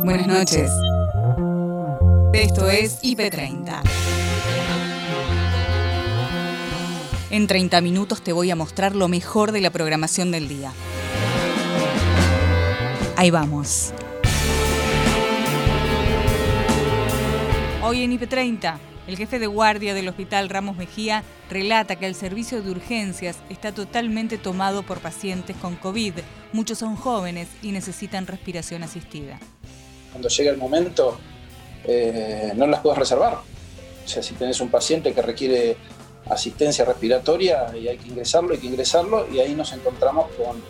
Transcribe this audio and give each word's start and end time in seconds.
Buenas 0.00 0.26
noches. 0.26 0.70
Esto 2.32 2.68
es 2.68 3.00
IP30. 3.02 3.82
En 7.30 7.46
30 7.46 7.80
minutos 7.82 8.22
te 8.22 8.32
voy 8.32 8.50
a 8.50 8.56
mostrar 8.56 8.96
lo 8.96 9.06
mejor 9.06 9.52
de 9.52 9.60
la 9.60 9.70
programación 9.70 10.32
del 10.32 10.48
día. 10.48 10.72
Ahí 13.16 13.30
vamos. 13.30 13.92
Hoy 17.82 18.02
en 18.02 18.18
IP30, 18.18 18.78
el 19.06 19.16
jefe 19.16 19.38
de 19.38 19.46
guardia 19.46 19.94
del 19.94 20.08
Hospital 20.08 20.48
Ramos 20.48 20.76
Mejía 20.76 21.22
relata 21.50 21.96
que 21.96 22.06
el 22.06 22.14
servicio 22.14 22.62
de 22.62 22.70
urgencias 22.70 23.38
está 23.50 23.72
totalmente 23.72 24.38
tomado 24.38 24.82
por 24.82 25.00
pacientes 25.00 25.56
con 25.56 25.76
COVID. 25.76 26.14
Muchos 26.52 26.78
son 26.78 26.96
jóvenes 26.96 27.48
y 27.62 27.72
necesitan 27.72 28.26
respiración 28.26 28.82
asistida. 28.82 29.38
Cuando 30.12 30.28
llega 30.28 30.50
el 30.50 30.58
momento, 30.58 31.18
eh, 31.84 32.52
no 32.54 32.66
las 32.66 32.80
puedes 32.80 32.98
reservar. 32.98 33.34
O 34.04 34.08
sea, 34.08 34.22
si 34.22 34.34
tenés 34.34 34.60
un 34.60 34.68
paciente 34.68 35.12
que 35.12 35.22
requiere 35.22 35.76
asistencia 36.30 36.84
respiratoria 36.84 37.76
y 37.76 37.88
hay 37.88 37.98
que 37.98 38.08
ingresarlo, 38.08 38.52
hay 38.52 38.58
que 38.58 38.66
ingresarlo 38.66 39.28
y 39.32 39.40
ahí 39.40 39.54
nos 39.54 39.72
encontramos 39.72 40.26
con, 40.36 40.62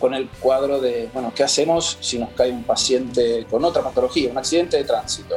con 0.00 0.14
el 0.14 0.28
cuadro 0.28 0.80
de, 0.80 1.10
bueno, 1.12 1.32
¿qué 1.34 1.44
hacemos 1.44 1.98
si 2.00 2.18
nos 2.18 2.30
cae 2.30 2.50
un 2.50 2.64
paciente 2.64 3.46
con 3.50 3.64
otra 3.64 3.82
patología, 3.82 4.30
un 4.30 4.38
accidente 4.38 4.76
de 4.76 4.84
tránsito? 4.84 5.36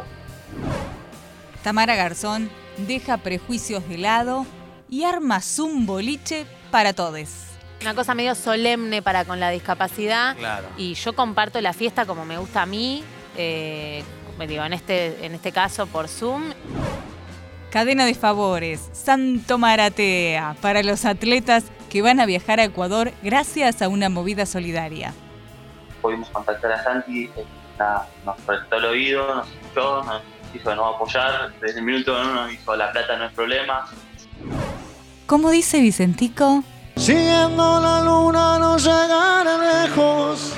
Tamara 1.63 1.95
Garzón 1.95 2.49
deja 2.77 3.17
prejuicios 3.17 3.87
de 3.87 3.97
lado 3.97 4.45
y 4.89 5.03
arma 5.03 5.41
un 5.59 5.85
boliche 5.85 6.45
para 6.71 6.93
todos. 6.93 7.29
Una 7.81 7.95
cosa 7.95 8.13
medio 8.13 8.35
solemne 8.35 9.01
para 9.01 9.25
con 9.25 9.39
la 9.39 9.49
discapacidad. 9.49 10.35
Claro. 10.37 10.67
Y 10.77 10.93
yo 10.93 11.13
comparto 11.13 11.59
la 11.61 11.73
fiesta 11.73 12.05
como 12.05 12.25
me 12.25 12.37
gusta 12.37 12.61
a 12.61 12.65
mí, 12.65 13.03
eh, 13.37 14.03
digo, 14.47 14.63
en 14.63 14.73
este, 14.73 15.25
en 15.25 15.33
este 15.33 15.51
caso 15.51 15.87
por 15.87 16.07
Zoom. 16.07 16.51
Cadena 17.71 18.05
de 18.05 18.13
favores, 18.15 18.89
Santo 18.91 19.57
Maratea, 19.57 20.57
para 20.61 20.83
los 20.83 21.05
atletas 21.05 21.65
que 21.89 22.01
van 22.01 22.19
a 22.19 22.25
viajar 22.25 22.59
a 22.59 22.65
Ecuador 22.65 23.13
gracias 23.23 23.81
a 23.81 23.87
una 23.87 24.09
movida 24.09 24.45
solidaria. 24.45 25.13
Pudimos 26.01 26.29
contactar 26.29 26.73
a 26.73 26.83
Santi, 26.83 27.29
eh, 27.35 27.45
nos 28.25 28.37
prestó 28.41 28.75
el 28.75 28.85
oído, 28.85 29.35
nos 29.35 29.47
escuchó, 29.47 30.03
nos 30.03 30.21
hizo 30.53 30.69
de 30.69 30.75
nuevo 30.75 30.95
apoyar. 30.95 31.53
Desde 31.61 31.79
el 31.79 31.85
minuto 31.85 32.13
uno 32.13 32.33
nos 32.33 32.49
dijo, 32.49 32.75
la 32.75 32.91
plata 32.91 33.17
no 33.17 33.25
es 33.25 33.33
problema. 33.33 33.87
¿Cómo 35.25 35.49
dice 35.49 35.79
Vicentico? 35.79 36.63
Siguiendo 36.97 37.79
la 37.79 38.01
luna 38.01 38.59
no 38.59 38.77
llegará 38.77 39.85
lejos. 39.85 40.53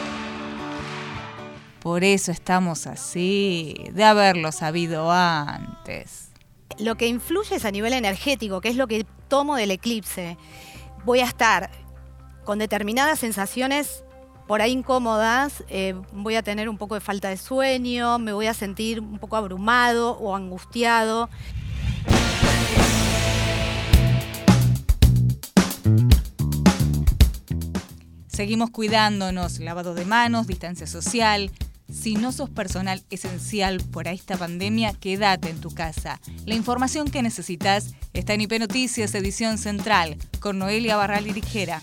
Por 1.84 2.06
eso 2.06 2.32
estamos 2.32 2.88
así, 2.88 3.76
de 3.92 4.06
haberlo 4.06 4.54
sabido 4.54 5.12
antes. 5.12 6.30
Lo 6.80 6.96
que 6.96 7.08
influye 7.08 7.58
es 7.58 7.66
a 7.66 7.72
nivel 7.72 7.92
energético, 7.92 8.62
que 8.62 8.70
es 8.70 8.78
lo 8.78 8.88
que 8.88 9.06
tomo 9.28 9.58
del 9.58 9.70
eclipse. 9.70 10.38
Voy 11.04 11.20
a 11.20 11.26
estar 11.26 11.70
con 12.46 12.58
determinadas 12.58 13.20
sensaciones 13.20 14.06
por 14.48 14.62
ahí 14.62 14.72
incómodas, 14.72 15.66
eh, 15.68 15.94
voy 16.14 16.36
a 16.36 16.42
tener 16.42 16.70
un 16.70 16.78
poco 16.78 16.96
de 16.96 17.02
falta 17.02 17.28
de 17.28 17.36
sueño, 17.36 18.18
me 18.18 18.32
voy 18.32 18.48
a 18.48 18.54
sentir 18.54 19.02
un 19.02 19.20
poco 19.20 19.36
abrumado 19.36 20.18
o 20.20 20.38
angustiado. 20.38 21.30
Seguimos 28.28 28.70
cuidándonos, 28.70 29.60
lavado 29.60 29.94
de 29.94 30.06
manos, 30.06 30.48
distancia 30.48 30.88
social. 30.88 31.52
Si 31.94 32.16
no 32.16 32.32
sos 32.32 32.50
personal 32.50 33.04
esencial 33.12 33.78
por 33.92 34.08
esta 34.08 34.36
pandemia, 34.36 34.94
quédate 34.94 35.50
en 35.50 35.62
tu 35.62 35.70
casa. 35.70 36.20
La 36.46 36.56
información 36.56 37.10
que 37.10 37.22
necesitas 37.22 37.94
está 38.14 38.34
en 38.34 38.42
IP 38.42 38.60
Noticias, 38.60 39.14
edición 39.14 39.60
central, 39.60 40.18
con 40.40 40.58
Noelia 40.58 40.98
Barral 40.98 41.28
y 41.28 41.34
Ligera. 41.34 41.82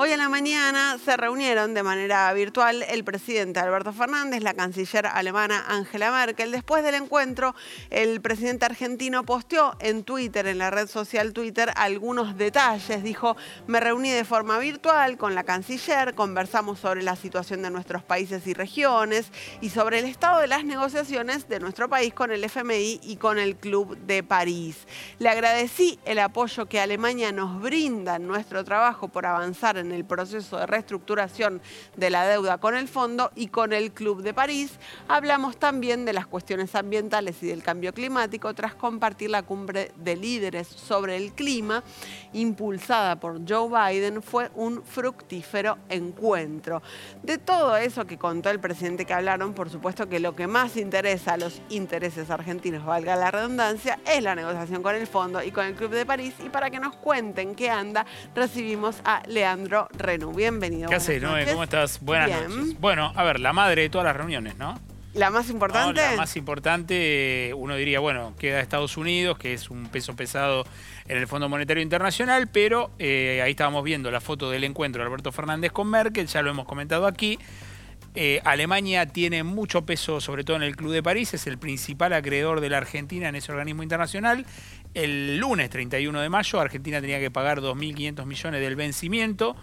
Hoy 0.00 0.12
en 0.12 0.18
la 0.18 0.28
mañana 0.28 0.96
se 1.04 1.16
reunieron 1.16 1.74
de 1.74 1.82
manera 1.82 2.32
virtual 2.32 2.84
el 2.88 3.02
presidente 3.02 3.58
Alberto 3.58 3.92
Fernández, 3.92 4.44
la 4.44 4.54
canciller 4.54 5.06
alemana 5.06 5.64
Angela 5.66 6.12
Merkel. 6.12 6.52
Después 6.52 6.84
del 6.84 6.94
encuentro, 6.94 7.56
el 7.90 8.20
presidente 8.20 8.64
argentino 8.64 9.24
posteó 9.24 9.74
en 9.80 10.04
Twitter, 10.04 10.46
en 10.46 10.58
la 10.58 10.70
red 10.70 10.86
social 10.86 11.32
Twitter, 11.32 11.72
algunos 11.74 12.38
detalles. 12.38 13.02
Dijo, 13.02 13.36
me 13.66 13.80
reuní 13.80 14.10
de 14.10 14.24
forma 14.24 14.60
virtual 14.60 15.18
con 15.18 15.34
la 15.34 15.42
canciller, 15.42 16.14
conversamos 16.14 16.78
sobre 16.78 17.02
la 17.02 17.16
situación 17.16 17.62
de 17.62 17.70
nuestros 17.70 18.04
países 18.04 18.46
y 18.46 18.54
regiones 18.54 19.32
y 19.60 19.70
sobre 19.70 19.98
el 19.98 20.04
estado 20.04 20.40
de 20.40 20.46
las 20.46 20.64
negociaciones 20.64 21.48
de 21.48 21.58
nuestro 21.58 21.88
país 21.88 22.14
con 22.14 22.30
el 22.30 22.44
FMI 22.44 23.00
y 23.02 23.16
con 23.16 23.40
el 23.40 23.56
Club 23.56 23.98
de 23.98 24.22
París. 24.22 24.86
Le 25.18 25.28
agradecí 25.28 25.98
el 26.04 26.20
apoyo 26.20 26.66
que 26.66 26.78
Alemania 26.78 27.32
nos 27.32 27.60
brinda 27.60 28.14
en 28.14 28.28
nuestro 28.28 28.62
trabajo 28.62 29.08
por 29.08 29.26
avanzar 29.26 29.76
en 29.76 29.87
en 29.88 29.94
el 29.94 30.04
proceso 30.04 30.58
de 30.58 30.66
reestructuración 30.66 31.60
de 31.96 32.10
la 32.10 32.26
deuda 32.26 32.58
con 32.58 32.76
el 32.76 32.88
fondo 32.88 33.30
y 33.34 33.48
con 33.48 33.72
el 33.72 33.92
Club 33.92 34.22
de 34.22 34.34
París. 34.34 34.78
Hablamos 35.08 35.56
también 35.56 36.04
de 36.04 36.12
las 36.12 36.26
cuestiones 36.26 36.74
ambientales 36.74 37.42
y 37.42 37.46
del 37.46 37.62
cambio 37.62 37.92
climático 37.92 38.52
tras 38.54 38.74
compartir 38.74 39.30
la 39.30 39.42
cumbre 39.42 39.92
de 39.96 40.16
líderes 40.16 40.68
sobre 40.68 41.16
el 41.16 41.32
clima 41.32 41.82
impulsada 42.32 43.16
por 43.16 43.40
Joe 43.48 43.68
Biden. 43.68 44.22
Fue 44.22 44.50
un 44.54 44.82
fructífero 44.82 45.78
encuentro. 45.88 46.82
De 47.22 47.38
todo 47.38 47.76
eso 47.76 48.06
que 48.06 48.18
contó 48.18 48.50
el 48.50 48.60
presidente 48.60 49.04
que 49.04 49.14
hablaron, 49.14 49.54
por 49.54 49.70
supuesto 49.70 50.08
que 50.08 50.20
lo 50.20 50.36
que 50.36 50.46
más 50.46 50.76
interesa 50.76 51.34
a 51.34 51.36
los 51.36 51.60
intereses 51.68 52.30
argentinos, 52.30 52.84
valga 52.84 53.16
la 53.16 53.30
redundancia, 53.30 53.98
es 54.06 54.22
la 54.22 54.34
negociación 54.34 54.82
con 54.82 54.94
el 54.94 55.06
fondo 55.06 55.42
y 55.42 55.50
con 55.50 55.66
el 55.66 55.74
Club 55.74 55.90
de 55.90 56.06
París. 56.06 56.34
Y 56.44 56.48
para 56.48 56.70
que 56.70 56.80
nos 56.80 56.96
cuenten 56.96 57.54
qué 57.54 57.70
anda, 57.70 58.06
recibimos 58.34 58.96
a 59.04 59.22
Leandro 59.26 59.77
Renu. 59.96 60.32
Bienvenido. 60.32 60.88
¿Qué 60.88 60.96
haces, 60.96 61.22
Noé? 61.22 61.46
¿Cómo 61.46 61.62
estás? 61.62 62.00
Buenas 62.00 62.48
noches. 62.48 62.80
Bueno, 62.80 63.12
a 63.14 63.22
ver, 63.22 63.38
la 63.38 63.52
madre 63.52 63.82
de 63.82 63.90
todas 63.90 64.06
las 64.06 64.16
reuniones, 64.16 64.56
¿no? 64.56 64.78
¿La 65.14 65.30
más 65.30 65.50
importante? 65.50 66.00
la 66.00 66.16
más 66.16 66.36
importante, 66.36 67.52
uno 67.56 67.76
diría, 67.76 67.98
bueno, 67.98 68.34
queda 68.38 68.60
Estados 68.60 68.96
Unidos, 68.96 69.38
que 69.38 69.54
es 69.54 69.70
un 69.70 69.86
peso 69.88 70.14
pesado 70.14 70.64
en 71.08 71.16
el 71.18 71.26
Fondo 71.26 71.48
Monetario 71.48 71.82
Internacional, 71.82 72.48
pero 72.48 72.90
eh, 72.98 73.40
ahí 73.42 73.50
estábamos 73.52 73.82
viendo 73.84 74.10
la 74.10 74.20
foto 74.20 74.50
del 74.50 74.64
encuentro 74.64 75.02
de 75.02 75.06
Alberto 75.06 75.32
Fernández 75.32 75.72
con 75.72 75.88
Merkel, 75.88 76.26
ya 76.26 76.42
lo 76.42 76.50
hemos 76.50 76.66
comentado 76.66 77.06
aquí. 77.06 77.38
Eh, 78.14 78.40
Alemania 78.44 79.06
tiene 79.06 79.44
mucho 79.44 79.86
peso, 79.86 80.20
sobre 80.20 80.44
todo 80.44 80.56
en 80.56 80.62
el 80.62 80.76
Club 80.76 80.92
de 80.92 81.02
París, 81.02 81.34
es 81.34 81.46
el 81.46 81.58
principal 81.58 82.12
acreedor 82.12 82.60
de 82.60 82.70
la 82.70 82.78
Argentina 82.78 83.28
en 83.28 83.36
ese 83.36 83.52
organismo 83.52 83.82
internacional. 83.82 84.44
El 84.94 85.38
lunes 85.38 85.70
31 85.70 86.20
de 86.20 86.28
mayo, 86.28 86.60
Argentina 86.60 87.00
tenía 87.00 87.20
que 87.20 87.30
pagar 87.30 87.60
2.500 87.60 88.24
millones 88.24 88.60
del 88.60 88.76
vencimiento. 88.76 89.56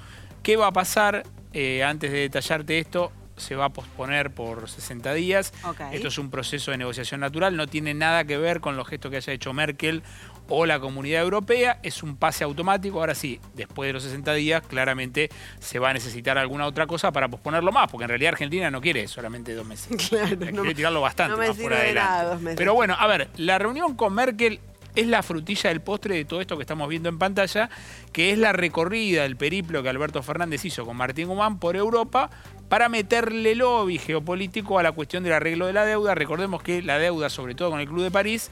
¿Qué 0.43 0.55
va 0.57 0.67
a 0.67 0.73
pasar? 0.73 1.23
Eh, 1.53 1.83
antes 1.83 2.11
de 2.11 2.19
detallarte 2.19 2.79
esto, 2.79 3.11
se 3.37 3.55
va 3.55 3.65
a 3.65 3.69
posponer 3.69 4.31
por 4.31 4.69
60 4.69 5.13
días. 5.13 5.53
Esto 5.91 6.07
es 6.07 6.17
un 6.17 6.29
proceso 6.29 6.71
de 6.71 6.77
negociación 6.77 7.19
natural, 7.19 7.55
no 7.55 7.67
tiene 7.67 7.93
nada 7.93 8.25
que 8.25 8.37
ver 8.37 8.61
con 8.61 8.77
los 8.77 8.87
gestos 8.87 9.11
que 9.11 9.17
haya 9.17 9.33
hecho 9.33 9.53
Merkel 9.53 10.03
o 10.47 10.65
la 10.65 10.79
Comunidad 10.79 11.23
Europea, 11.23 11.79
es 11.81 12.03
un 12.03 12.17
pase 12.17 12.43
automático. 12.43 12.99
Ahora 12.99 13.15
sí, 13.15 13.39
después 13.55 13.87
de 13.87 13.93
los 13.93 14.03
60 14.03 14.33
días, 14.33 14.61
claramente 14.67 15.29
se 15.59 15.79
va 15.79 15.89
a 15.89 15.93
necesitar 15.93 16.37
alguna 16.37 16.67
otra 16.67 16.85
cosa 16.85 17.11
para 17.11 17.27
posponerlo 17.27 17.71
más, 17.71 17.89
porque 17.89 18.03
en 18.03 18.09
realidad 18.09 18.33
Argentina 18.33 18.69
no 18.69 18.79
quiere 18.79 19.07
solamente 19.07 19.53
dos 19.53 19.65
meses. 19.65 19.89
Claro, 20.15 20.37
quiere 20.37 20.75
tirarlo 20.75 21.01
bastante 21.01 21.31
no 21.31 21.47
más 21.47 21.57
por 21.57 21.73
adelante. 21.73 22.53
Pero 22.55 22.73
bueno, 22.73 22.95
a 22.97 23.07
ver, 23.07 23.29
la 23.37 23.57
reunión 23.57 23.95
con 23.95 24.13
Merkel 24.13 24.59
es 24.95 25.07
la 25.07 25.23
frutilla 25.23 25.69
del 25.69 25.81
postre 25.81 26.15
de 26.15 26.25
todo 26.25 26.41
esto 26.41 26.57
que 26.57 26.63
estamos 26.63 26.87
viendo 26.89 27.09
en 27.09 27.19
pantalla, 27.19 27.69
que 28.11 28.31
es 28.31 28.37
la 28.37 28.53
recorrida, 28.53 29.25
el 29.25 29.35
periplo 29.35 29.83
que 29.83 29.89
Alberto 29.89 30.23
Fernández 30.23 30.63
hizo 30.65 30.85
con 30.85 30.97
Martín 30.97 31.27
Guzmán 31.27 31.59
por 31.59 31.75
Europa 31.75 32.29
para 32.69 32.89
meterle 32.89 33.55
lobby 33.55 33.99
geopolítico 33.99 34.79
a 34.79 34.83
la 34.83 34.91
cuestión 34.91 35.23
del 35.23 35.33
arreglo 35.33 35.67
de 35.67 35.73
la 35.73 35.85
deuda. 35.85 36.15
Recordemos 36.15 36.63
que 36.63 36.81
la 36.81 36.97
deuda, 36.97 37.29
sobre 37.29 37.55
todo 37.55 37.71
con 37.71 37.79
el 37.79 37.87
Club 37.87 38.03
de 38.03 38.11
París, 38.11 38.49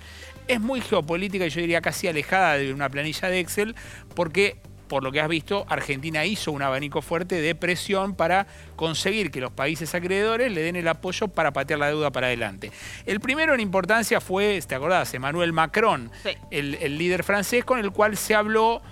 es 0.48 0.60
muy 0.60 0.82
geopolítica 0.82 1.46
y 1.46 1.50
yo 1.50 1.62
diría 1.62 1.82
casi 1.82 2.08
alejada 2.08 2.58
de 2.58 2.74
una 2.74 2.90
planilla 2.90 3.30
de 3.30 3.40
Excel, 3.40 3.76
porque 4.16 4.58
por 4.94 5.04
lo 5.04 5.12
que 5.12 5.20
has 5.20 5.28
visto, 5.28 5.66
Argentina 5.70 6.24
hizo 6.24 6.52
un 6.52 6.62
abanico 6.62 7.02
fuerte 7.02 7.42
de 7.42 7.56
presión 7.56 8.14
para 8.14 8.46
conseguir 8.76 9.32
que 9.32 9.42
los 9.42 9.52
países 9.52 9.96
acreedores 9.96 10.52
le 10.52 10.62
den 10.62 10.76
el 10.76 10.88
apoyo 10.88 11.30
para 11.30 11.52
patear 11.52 11.80
la 11.80 11.88
deuda 11.88 12.12
para 12.12 12.28
adelante. 12.28 12.72
El 13.08 13.20
primero 13.20 13.56
en 13.56 13.60
importancia 13.60 14.22
fue, 14.22 14.62
¿te 14.68 14.76
acordás? 14.76 15.12
Emmanuel 15.16 15.52
Macron, 15.52 16.12
el, 16.52 16.76
el 16.76 17.00
líder 17.00 17.24
francés, 17.24 17.66
con 17.66 17.80
el 17.80 17.90
cual 17.90 18.18
se 18.18 18.36
habló 18.36 18.84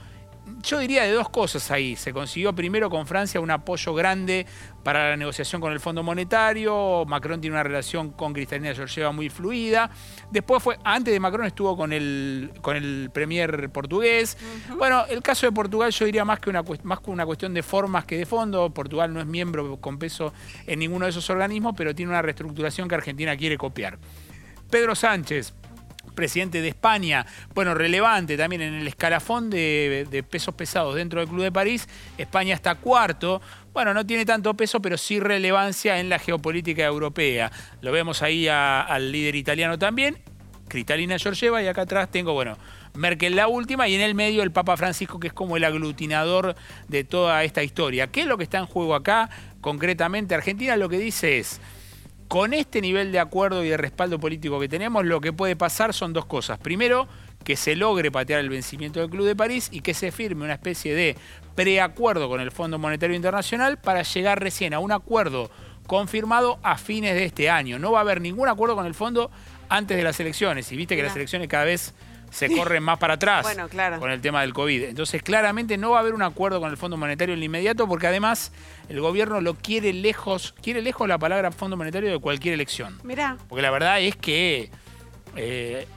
yo 0.64 0.80
diría 0.80 1.04
de 1.04 1.12
dos 1.12 1.30
cosas 1.30 1.70
ahí. 1.72 1.96
Se 1.96 2.14
consiguió 2.14 2.54
primero 2.54 2.90
con 2.90 3.06
Francia 3.08 3.40
un 3.40 3.52
apoyo 3.52 3.94
grande 3.94 4.46
para 4.84 5.12
la 5.12 5.18
negociación 5.18 5.62
con 5.62 5.72
el 5.72 5.80
Fondo 5.80 6.04
Monetario. 6.04 7.06
Macron 7.06 7.40
tiene 7.42 7.56
una 7.56 7.64
relación 7.64 8.12
con 8.12 8.34
Cristalina 8.34 8.74
Georgieva 8.74 9.12
muy 9.12 9.30
fluida. 9.30 9.90
Después 10.32 10.62
fue, 10.62 10.78
antes 10.84 11.14
de 11.14 11.20
Macron 11.20 11.46
estuvo 11.46 11.76
con 11.78 11.94
el, 11.94 12.52
con 12.62 12.76
el 12.76 13.10
premier 13.14 13.70
portugués. 13.72 14.38
Bueno, 14.78 15.06
el 15.10 15.22
caso 15.22 15.46
de 15.46 15.52
Portugal 15.52 15.92
yo 15.92 16.06
diría 16.06 16.26
más 16.26 16.40
que, 16.40 16.50
una, 16.50 16.64
más 16.84 17.00
que 17.00 17.10
una 17.10 17.26
cuestión 17.26 17.54
de 17.54 17.64
formas 17.64 18.06
que 18.06 18.18
de 18.18 18.26
fondo. 18.26 18.70
Portugal 18.74 19.14
no 19.14 19.20
es 19.20 19.26
miembro 19.26 19.78
con 19.78 19.98
peso 19.98 20.34
en 20.68 20.80
ninguno 20.80 21.06
de 21.06 21.12
esos 21.12 21.30
organismos, 21.30 21.74
pero 21.76 21.94
tiene 21.96 22.12
una 22.12 22.22
reestructuración 22.22 22.88
que 22.88 22.96
Argentina 22.96 23.36
quiere 23.38 23.58
copiar. 23.58 24.00
Pedro 24.70 24.96
Sánchez, 24.96 25.54
presidente 26.16 26.62
de 26.62 26.68
España, 26.68 27.26
bueno, 27.54 27.74
relevante 27.74 28.38
también 28.38 28.62
en 28.62 28.74
el 28.76 28.88
escalafón 28.88 29.50
de, 29.50 30.26
pesos 30.30 30.54
pesados 30.54 30.96
dentro 30.96 31.20
del 31.20 31.30
Club 31.30 31.44
de 31.44 31.52
París. 31.52 31.88
España 32.18 32.54
está 32.54 32.76
cuarto. 32.76 33.42
Bueno, 33.74 33.94
no 33.94 34.06
tiene 34.06 34.26
tanto 34.26 34.54
peso, 34.54 34.82
pero 34.82 34.98
sí 34.98 35.20
relevancia 35.20 36.00
en 36.00 36.10
la 36.10 36.20
geopolítica 36.20 36.84
europea. 36.84 37.52
Lo 37.82 37.92
vemos 37.92 38.22
ahí 38.22 38.48
al 38.48 39.12
líder 39.12 39.36
italiano 39.36 39.80
también, 39.80 40.18
Cristalina 40.68 41.18
Georgieva, 41.18 41.62
y 41.64 41.68
acá 41.68 41.84
atrás 41.84 42.12
tengo, 42.12 42.34
bueno, 42.34 42.58
Merkel 42.94 43.36
la 43.36 43.48
última, 43.48 43.88
y 43.88 43.96
en 43.96 44.02
el 44.02 44.16
medio 44.16 44.44
el 44.44 44.52
Papa 44.52 44.76
Francisco, 44.76 45.20
que 45.20 45.28
es 45.28 45.34
como 45.34 45.56
el 45.56 45.64
aglutinador 45.64 46.56
de 46.90 47.04
toda 47.06 47.44
esta 47.44 47.64
historia. 47.64 48.08
¿Qué 48.08 48.22
es 48.22 48.28
lo 48.28 48.38
que 48.38 48.44
está 48.44 48.58
en 48.58 48.66
juego 48.66 48.96
acá? 48.96 49.30
Concretamente, 49.62 50.36
Argentina 50.36 50.76
lo 50.76 50.90
que 50.90 50.98
dice 50.98 51.40
es 51.40 51.62
con 52.32 52.54
este 52.54 52.80
nivel 52.80 53.12
de 53.12 53.20
acuerdo 53.20 53.62
y 53.62 53.68
de 53.68 53.76
respaldo 53.76 54.18
político 54.18 54.58
que 54.58 54.70
tenemos, 54.70 55.04
lo 55.04 55.20
que 55.20 55.34
puede 55.34 55.58
pasar 55.58 55.94
son 55.94 56.14
dos 56.14 56.26
cosas. 56.26 56.58
Primero, 56.60 57.06
que 57.44 57.58
se 57.58 57.76
logre 57.76 58.10
patear 58.10 58.40
el 58.40 58.48
vencimiento 58.48 59.02
del 59.02 59.10
Club 59.10 59.26
de 59.26 59.36
París 59.36 59.68
y 59.70 59.82
que 59.82 59.94
se 59.94 60.14
firme 60.14 60.46
una 60.46 60.54
especie 60.54 60.96
de 60.96 61.18
preacuerdo 61.56 62.30
con 62.30 62.40
el 62.40 62.52
Fondo 62.52 62.80
Monetario 62.80 63.18
Internacional 63.18 63.80
para 63.80 64.04
llegar 64.04 64.40
recién 64.40 64.74
a 64.74 64.80
un 64.80 64.94
acuerdo 64.94 65.52
confirmado 65.88 66.58
a 66.64 66.78
fines 66.78 67.16
de 67.16 67.26
este 67.26 67.50
año. 67.50 67.80
No 67.80 67.92
va 67.92 67.98
a 67.98 68.04
haber 68.04 68.22
ningún 68.22 68.48
acuerdo 68.48 68.78
con 68.78 68.86
el 68.86 68.96
fondo 68.96 69.30
antes 69.68 69.98
de 69.98 70.04
las 70.04 70.18
elecciones. 70.22 70.72
Y 70.72 70.78
viste 70.78 70.96
que 70.96 71.04
las 71.04 71.18
elecciones 71.18 71.50
cada 71.50 71.66
vez 71.66 71.94
se 72.32 72.50
corren 72.50 72.82
más 72.82 72.98
para 72.98 73.16
atrás 73.16 73.46
con 74.00 74.10
el 74.10 74.22
tema 74.22 74.42
del 74.42 74.54
COVID. 74.54 74.84
Entonces, 74.84 75.22
claramente 75.22 75.78
no 75.78 75.92
va 75.92 75.98
a 75.98 76.00
haber 76.00 76.14
un 76.14 76.24
acuerdo 76.24 76.60
con 76.60 76.72
el 76.72 76.78
Fondo 76.78 76.98
Monetario 76.98 77.34
en 77.34 77.40
el 77.40 77.44
inmediato 77.44 77.88
porque 77.88 78.08
además 78.08 78.52
el 78.90 79.00
gobierno 79.00 79.42
lo 79.42 79.56
quiere 79.56 79.94
lejos, 79.94 80.56
quiere 80.62 80.82
lejos 80.82 81.08
la 81.08 81.20
palabra 81.20 81.52
Fondo 81.52 81.78
Monetario 81.78 82.10
de 82.10 82.20
cualquier 82.20 82.54
elección. 82.54 83.00
Mirá. 83.04 83.38
Porque 83.48 83.62
la 83.62 83.72
verdad 83.72 84.02
es 84.02 84.16
que 84.16 84.72
eh, 85.36 85.88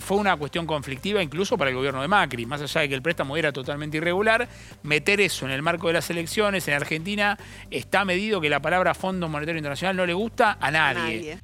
fue 0.00 0.16
una 0.16 0.36
cuestión 0.36 0.66
conflictiva 0.66 1.22
incluso 1.22 1.58
para 1.58 1.70
el 1.70 1.76
gobierno 1.76 2.02
de 2.02 2.08
Macri, 2.08 2.46
más 2.46 2.60
allá 2.60 2.82
de 2.82 2.88
que 2.88 2.94
el 2.94 3.02
préstamo 3.02 3.36
era 3.36 3.52
totalmente 3.52 3.96
irregular, 3.96 4.48
meter 4.82 5.20
eso 5.20 5.46
en 5.46 5.52
el 5.52 5.62
marco 5.62 5.88
de 5.88 5.94
las 5.94 6.08
elecciones 6.10 6.68
en 6.68 6.74
Argentina 6.74 7.38
está 7.70 8.04
medido 8.04 8.40
que 8.40 8.48
la 8.48 8.60
palabra 8.60 8.94
Fondo 8.94 9.28
Monetario 9.28 9.58
Internacional 9.58 9.96
no 9.96 10.06
le 10.06 10.14
gusta 10.14 10.58
a 10.60 10.70
nadie. 10.70 11.38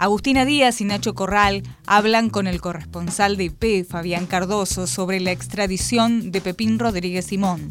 Agustina 0.00 0.46
Díaz 0.46 0.80
y 0.80 0.86
Nacho 0.86 1.12
Corral 1.12 1.62
hablan 1.86 2.30
con 2.30 2.46
el 2.46 2.62
corresponsal 2.62 3.36
de 3.36 3.44
IP, 3.44 3.86
Fabián 3.86 4.24
Cardoso, 4.24 4.86
sobre 4.86 5.20
la 5.20 5.30
extradición 5.30 6.32
de 6.32 6.40
Pepín 6.40 6.78
Rodríguez 6.78 7.26
Simón. 7.26 7.68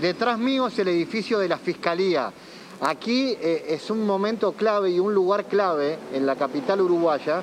Detrás 0.00 0.38
mío 0.38 0.68
es 0.68 0.78
el 0.78 0.88
edificio 0.88 1.38
de 1.38 1.48
la 1.48 1.58
Fiscalía. 1.58 2.32
Aquí 2.80 3.36
eh, 3.42 3.66
es 3.68 3.90
un 3.90 4.06
momento 4.06 4.52
clave 4.52 4.90
y 4.90 4.98
un 4.98 5.12
lugar 5.12 5.44
clave 5.44 5.98
en 6.14 6.24
la 6.24 6.34
capital 6.34 6.80
uruguaya 6.80 7.42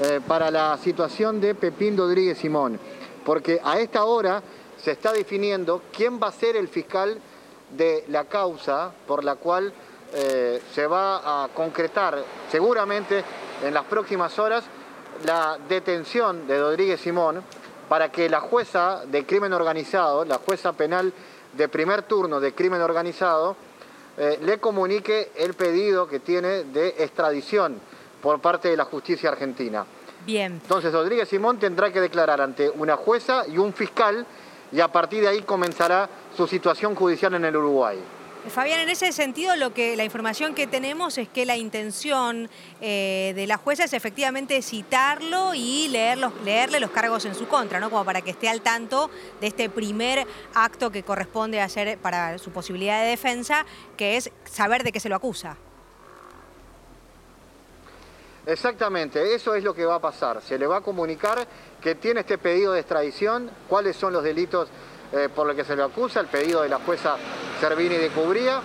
eh, 0.00 0.20
para 0.24 0.52
la 0.52 0.78
situación 0.80 1.40
de 1.40 1.56
Pepín 1.56 1.96
Rodríguez 1.96 2.38
Simón, 2.38 2.78
porque 3.24 3.60
a 3.64 3.80
esta 3.80 4.04
hora 4.04 4.44
se 4.80 4.92
está 4.92 5.12
definiendo 5.12 5.82
quién 5.92 6.20
va 6.22 6.28
a 6.28 6.32
ser 6.32 6.54
el 6.54 6.68
fiscal 6.68 7.18
de 7.76 8.04
la 8.06 8.26
causa 8.26 8.92
por 9.08 9.24
la 9.24 9.34
cual 9.34 9.72
eh, 10.12 10.62
se 10.72 10.86
va 10.86 11.44
a 11.44 11.48
concretar 11.48 12.22
seguramente 12.50 13.24
en 13.62 13.74
las 13.74 13.84
próximas 13.84 14.38
horas 14.38 14.64
la 15.24 15.58
detención 15.68 16.46
de 16.46 16.58
Rodríguez 16.58 17.00
Simón 17.00 17.42
para 17.88 18.10
que 18.10 18.28
la 18.28 18.40
jueza 18.40 19.02
de 19.06 19.26
crimen 19.26 19.52
organizado, 19.52 20.24
la 20.24 20.38
jueza 20.38 20.72
penal 20.72 21.12
de 21.52 21.68
primer 21.68 22.02
turno 22.02 22.40
de 22.40 22.54
crimen 22.54 22.80
organizado, 22.80 23.56
eh, 24.16 24.38
le 24.42 24.58
comunique 24.58 25.32
el 25.36 25.54
pedido 25.54 26.06
que 26.06 26.20
tiene 26.20 26.64
de 26.64 26.88
extradición 26.98 27.80
por 28.22 28.40
parte 28.40 28.68
de 28.68 28.76
la 28.76 28.84
justicia 28.84 29.30
argentina. 29.30 29.84
Bien. 30.24 30.60
Entonces 30.62 30.92
Rodríguez 30.92 31.28
Simón 31.28 31.58
tendrá 31.58 31.92
que 31.92 32.00
declarar 32.00 32.40
ante 32.40 32.68
una 32.70 32.96
jueza 32.96 33.44
y 33.48 33.58
un 33.58 33.72
fiscal 33.72 34.26
y 34.72 34.80
a 34.80 34.88
partir 34.88 35.22
de 35.22 35.28
ahí 35.28 35.42
comenzará 35.42 36.08
su 36.36 36.46
situación 36.46 36.94
judicial 36.94 37.34
en 37.34 37.44
el 37.44 37.56
Uruguay. 37.56 37.98
Fabián, 38.48 38.80
en 38.80 38.88
ese 38.88 39.12
sentido, 39.12 39.54
lo 39.56 39.74
que 39.74 39.96
la 39.96 40.04
información 40.04 40.54
que 40.54 40.66
tenemos 40.66 41.18
es 41.18 41.28
que 41.28 41.44
la 41.44 41.56
intención 41.56 42.48
eh, 42.80 43.32
de 43.36 43.46
la 43.46 43.58
jueza 43.58 43.84
es 43.84 43.92
efectivamente 43.92 44.62
citarlo 44.62 45.52
y 45.54 45.88
leerle 45.88 46.80
los 46.80 46.90
cargos 46.90 47.26
en 47.26 47.34
su 47.34 47.46
contra, 47.46 47.80
¿no? 47.80 47.90
Como 47.90 48.04
para 48.04 48.22
que 48.22 48.30
esté 48.30 48.48
al 48.48 48.62
tanto 48.62 49.10
de 49.40 49.48
este 49.48 49.68
primer 49.68 50.26
acto 50.54 50.90
que 50.90 51.02
corresponde 51.02 51.60
hacer 51.60 51.98
para 51.98 52.38
su 52.38 52.50
posibilidad 52.50 53.02
de 53.02 53.10
defensa, 53.10 53.66
que 53.96 54.16
es 54.16 54.30
saber 54.44 54.84
de 54.84 54.92
qué 54.92 55.00
se 55.00 55.10
lo 55.10 55.16
acusa. 55.16 55.56
Exactamente, 58.46 59.34
eso 59.34 59.54
es 59.54 59.62
lo 59.62 59.74
que 59.74 59.84
va 59.84 59.96
a 59.96 60.00
pasar. 60.00 60.40
Se 60.40 60.58
le 60.58 60.66
va 60.66 60.78
a 60.78 60.80
comunicar 60.80 61.46
que 61.80 61.94
tiene 61.94 62.20
este 62.20 62.38
pedido 62.38 62.72
de 62.72 62.80
extradición, 62.80 63.50
cuáles 63.68 63.96
son 63.96 64.12
los 64.14 64.24
delitos 64.24 64.68
eh, 65.12 65.28
por 65.34 65.46
lo 65.46 65.54
que 65.54 65.64
se 65.64 65.74
le 65.74 65.82
acusa, 65.82 66.20
el 66.20 66.26
pedido 66.26 66.62
de 66.62 66.68
la 66.68 66.78
jueza 66.78 67.16
Servini 67.60 67.96
de 67.96 68.10
Cubría. 68.10 68.60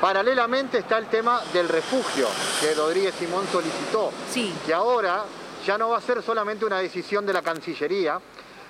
Paralelamente 0.00 0.78
está 0.78 0.98
el 0.98 1.06
tema 1.06 1.40
del 1.52 1.68
refugio 1.68 2.26
que 2.60 2.74
Rodríguez 2.74 3.14
Simón 3.14 3.46
solicitó, 3.52 4.10
sí. 4.30 4.52
que 4.66 4.74
ahora 4.74 5.24
ya 5.64 5.78
no 5.78 5.90
va 5.90 5.98
a 5.98 6.00
ser 6.00 6.22
solamente 6.22 6.64
una 6.64 6.78
decisión 6.78 7.24
de 7.24 7.32
la 7.32 7.42
Cancillería, 7.42 8.18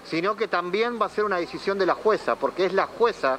sino 0.04 0.36
que 0.36 0.48
también 0.48 1.00
va 1.00 1.06
a 1.06 1.08
ser 1.08 1.24
una 1.24 1.38
decisión 1.38 1.78
de 1.78 1.86
la 1.86 1.94
jueza, 1.94 2.34
porque 2.36 2.66
es 2.66 2.72
la 2.72 2.86
jueza 2.86 3.38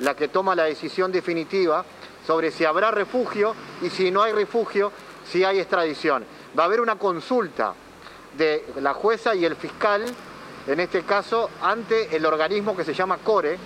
la 0.00 0.14
que 0.14 0.28
toma 0.28 0.54
la 0.54 0.64
decisión 0.64 1.10
definitiva 1.10 1.84
sobre 2.26 2.50
si 2.50 2.64
habrá 2.64 2.90
refugio 2.90 3.54
y 3.80 3.90
si 3.90 4.10
no 4.10 4.22
hay 4.22 4.32
refugio, 4.32 4.92
si 5.28 5.42
hay 5.42 5.58
extradición. 5.58 6.24
Va 6.56 6.64
a 6.64 6.66
haber 6.66 6.80
una 6.80 6.96
consulta 6.96 7.74
de 8.36 8.64
la 8.80 8.94
jueza 8.94 9.34
y 9.34 9.44
el 9.44 9.56
fiscal 9.56 10.04
en 10.66 10.80
este 10.80 11.02
caso 11.02 11.50
ante 11.60 12.14
el 12.14 12.24
organismo 12.26 12.76
que 12.76 12.84
se 12.84 12.94
llama 12.94 13.18
CORE, 13.18 13.58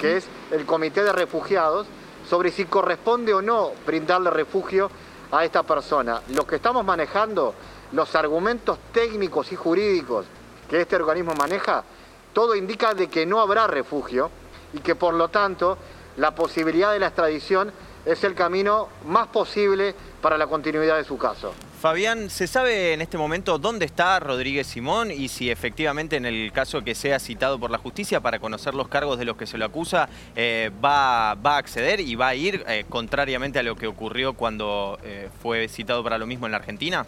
que 0.00 0.16
es 0.16 0.26
el 0.50 0.66
Comité 0.66 1.02
de 1.02 1.12
Refugiados, 1.12 1.86
sobre 2.28 2.50
si 2.50 2.66
corresponde 2.66 3.34
o 3.34 3.42
no 3.42 3.72
brindarle 3.86 4.30
refugio 4.30 4.90
a 5.30 5.44
esta 5.44 5.62
persona. 5.62 6.22
Lo 6.28 6.46
que 6.46 6.56
estamos 6.56 6.84
manejando, 6.84 7.54
los 7.92 8.14
argumentos 8.14 8.78
técnicos 8.92 9.50
y 9.52 9.56
jurídicos 9.56 10.26
que 10.68 10.80
este 10.80 10.96
organismo 10.96 11.34
maneja, 11.34 11.84
todo 12.32 12.54
indica 12.54 12.94
de 12.94 13.08
que 13.08 13.26
no 13.26 13.40
habrá 13.40 13.66
refugio 13.66 14.30
y 14.72 14.78
que 14.78 14.94
por 14.94 15.14
lo 15.14 15.28
tanto 15.28 15.76
la 16.16 16.34
posibilidad 16.34 16.92
de 16.92 16.98
la 16.98 17.08
extradición 17.08 17.72
es 18.04 18.24
el 18.24 18.34
camino 18.34 18.88
más 19.06 19.28
posible 19.28 19.94
para 20.20 20.38
la 20.38 20.46
continuidad 20.46 20.96
de 20.96 21.04
su 21.04 21.18
caso. 21.18 21.52
Fabián, 21.82 22.30
¿se 22.30 22.46
sabe 22.46 22.92
en 22.92 23.00
este 23.00 23.18
momento 23.18 23.58
dónde 23.58 23.86
está 23.86 24.20
Rodríguez 24.20 24.68
Simón 24.68 25.10
y 25.10 25.26
si 25.26 25.50
efectivamente 25.50 26.14
en 26.14 26.24
el 26.24 26.52
caso 26.52 26.84
que 26.84 26.94
sea 26.94 27.18
citado 27.18 27.58
por 27.58 27.72
la 27.72 27.78
justicia 27.78 28.20
para 28.20 28.38
conocer 28.38 28.72
los 28.72 28.86
cargos 28.86 29.18
de 29.18 29.24
los 29.24 29.36
que 29.36 29.48
se 29.48 29.58
lo 29.58 29.64
acusa 29.64 30.08
eh, 30.36 30.70
va, 30.82 31.32
a 31.32 31.56
acceder 31.56 31.98
y 31.98 32.14
va 32.14 32.28
a 32.28 32.36
ir 32.36 32.64
eh, 32.68 32.84
contrariamente 32.88 33.58
a 33.58 33.64
lo 33.64 33.74
que 33.74 33.88
ocurrió 33.88 34.34
cuando 34.34 34.96
eh, 35.02 35.28
fue 35.42 35.66
citado 35.66 36.04
para 36.04 36.18
lo 36.18 36.26
mismo 36.28 36.46
en 36.46 36.52
la 36.52 36.58
Argentina? 36.58 37.04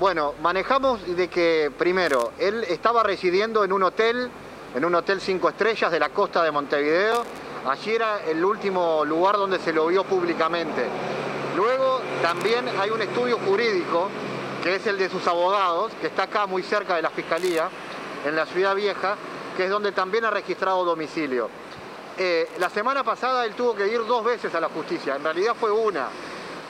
Bueno, 0.00 0.32
manejamos 0.40 1.14
de 1.14 1.28
que 1.28 1.70
primero, 1.76 2.32
él 2.38 2.64
estaba 2.70 3.02
residiendo 3.02 3.64
en 3.64 3.72
un 3.72 3.82
hotel, 3.82 4.30
en 4.74 4.82
un 4.82 4.94
hotel 4.94 5.20
cinco 5.20 5.50
estrellas 5.50 5.92
de 5.92 6.00
la 6.00 6.08
costa 6.08 6.42
de 6.42 6.52
Montevideo. 6.52 7.22
Allí 7.68 7.90
era 7.90 8.24
el 8.24 8.42
último 8.42 9.04
lugar 9.04 9.36
donde 9.36 9.58
se 9.58 9.74
lo 9.74 9.88
vio 9.88 10.04
públicamente. 10.04 10.86
Luego 11.56 12.00
también 12.22 12.66
hay 12.80 12.90
un 12.90 13.02
estudio 13.02 13.38
jurídico, 13.38 14.08
que 14.62 14.76
es 14.76 14.86
el 14.86 14.96
de 14.96 15.10
sus 15.10 15.26
abogados, 15.26 15.92
que 16.00 16.06
está 16.06 16.24
acá 16.24 16.46
muy 16.46 16.62
cerca 16.62 16.96
de 16.96 17.02
la 17.02 17.10
Fiscalía, 17.10 17.68
en 18.24 18.36
la 18.36 18.46
Ciudad 18.46 18.74
Vieja, 18.74 19.16
que 19.56 19.64
es 19.64 19.70
donde 19.70 19.92
también 19.92 20.24
ha 20.24 20.30
registrado 20.30 20.84
domicilio. 20.84 21.50
Eh, 22.16 22.50
la 22.58 22.70
semana 22.70 23.04
pasada 23.04 23.44
él 23.44 23.54
tuvo 23.54 23.74
que 23.74 23.86
ir 23.86 24.04
dos 24.06 24.24
veces 24.24 24.54
a 24.54 24.60
la 24.60 24.68
justicia, 24.68 25.16
en 25.16 25.24
realidad 25.24 25.54
fue 25.58 25.70
una, 25.70 26.08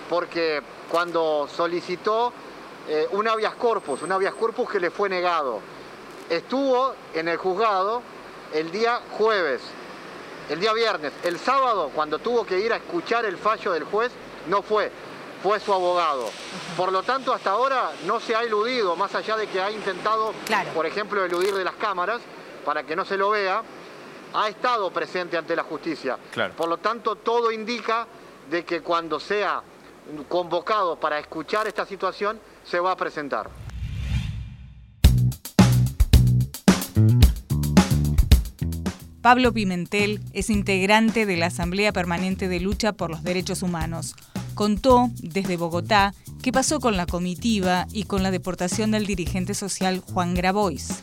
porque 0.08 0.62
cuando 0.88 1.48
solicitó 1.54 2.32
eh, 2.88 3.06
un 3.12 3.28
habeas 3.28 3.54
corpus, 3.54 4.02
un 4.02 4.12
habeas 4.12 4.34
corpus 4.34 4.68
que 4.68 4.80
le 4.80 4.90
fue 4.90 5.08
negado, 5.08 5.60
estuvo 6.28 6.94
en 7.14 7.28
el 7.28 7.36
juzgado 7.36 8.02
el 8.52 8.70
día 8.70 9.00
jueves, 9.12 9.62
el 10.48 10.60
día 10.60 10.72
viernes, 10.72 11.12
el 11.24 11.38
sábado 11.38 11.90
cuando 11.94 12.18
tuvo 12.18 12.44
que 12.44 12.58
ir 12.58 12.72
a 12.72 12.76
escuchar 12.76 13.24
el 13.24 13.36
fallo 13.36 13.72
del 13.72 13.84
juez, 13.84 14.12
no 14.48 14.62
fue. 14.62 14.90
fue 15.42 15.58
su 15.58 15.72
abogado. 15.72 16.30
Por 16.76 16.92
lo 16.92 17.02
tanto, 17.02 17.34
hasta 17.34 17.50
ahora 17.50 17.90
no 18.06 18.20
se 18.20 18.34
ha 18.34 18.42
eludido, 18.42 18.94
más 18.94 19.14
allá 19.14 19.36
de 19.36 19.48
que 19.48 19.60
ha 19.60 19.70
intentado, 19.70 20.32
por 20.72 20.86
ejemplo, 20.86 21.24
eludir 21.24 21.52
de 21.54 21.64
las 21.64 21.74
cámaras 21.74 22.20
para 22.64 22.84
que 22.84 22.94
no 22.94 23.04
se 23.04 23.16
lo 23.16 23.30
vea, 23.30 23.62
ha 24.34 24.48
estado 24.48 24.90
presente 24.92 25.36
ante 25.36 25.56
la 25.56 25.64
justicia. 25.64 26.16
Por 26.56 26.68
lo 26.68 26.78
tanto, 26.78 27.16
todo 27.16 27.50
indica 27.50 28.06
de 28.48 28.64
que 28.64 28.82
cuando 28.82 29.18
sea 29.18 29.62
convocado 30.28 30.96
para 30.96 31.18
escuchar 31.18 31.66
esta 31.66 31.86
situación, 31.86 32.40
se 32.64 32.80
va 32.80 32.92
a 32.92 32.96
presentar. 32.96 33.50
Pablo 39.22 39.52
Pimentel 39.52 40.20
es 40.32 40.50
integrante 40.50 41.26
de 41.26 41.36
la 41.36 41.46
Asamblea 41.46 41.92
Permanente 41.92 42.48
de 42.48 42.58
Lucha 42.58 42.92
por 42.92 43.10
los 43.10 43.22
Derechos 43.22 43.62
Humanos. 43.62 44.16
Contó 44.54 45.10
desde 45.18 45.56
Bogotá 45.56 46.14
qué 46.42 46.52
pasó 46.52 46.80
con 46.80 46.96
la 46.96 47.06
comitiva 47.06 47.86
y 47.92 48.04
con 48.04 48.22
la 48.22 48.30
deportación 48.30 48.90
del 48.90 49.06
dirigente 49.06 49.54
social 49.54 50.00
Juan 50.00 50.34
Grabois. 50.34 51.00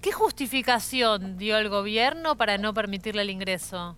¿Qué 0.00 0.12
justificación 0.12 1.36
dio 1.38 1.56
el 1.58 1.68
gobierno 1.68 2.36
para 2.36 2.58
no 2.58 2.74
permitirle 2.74 3.22
el 3.22 3.30
ingreso? 3.30 3.96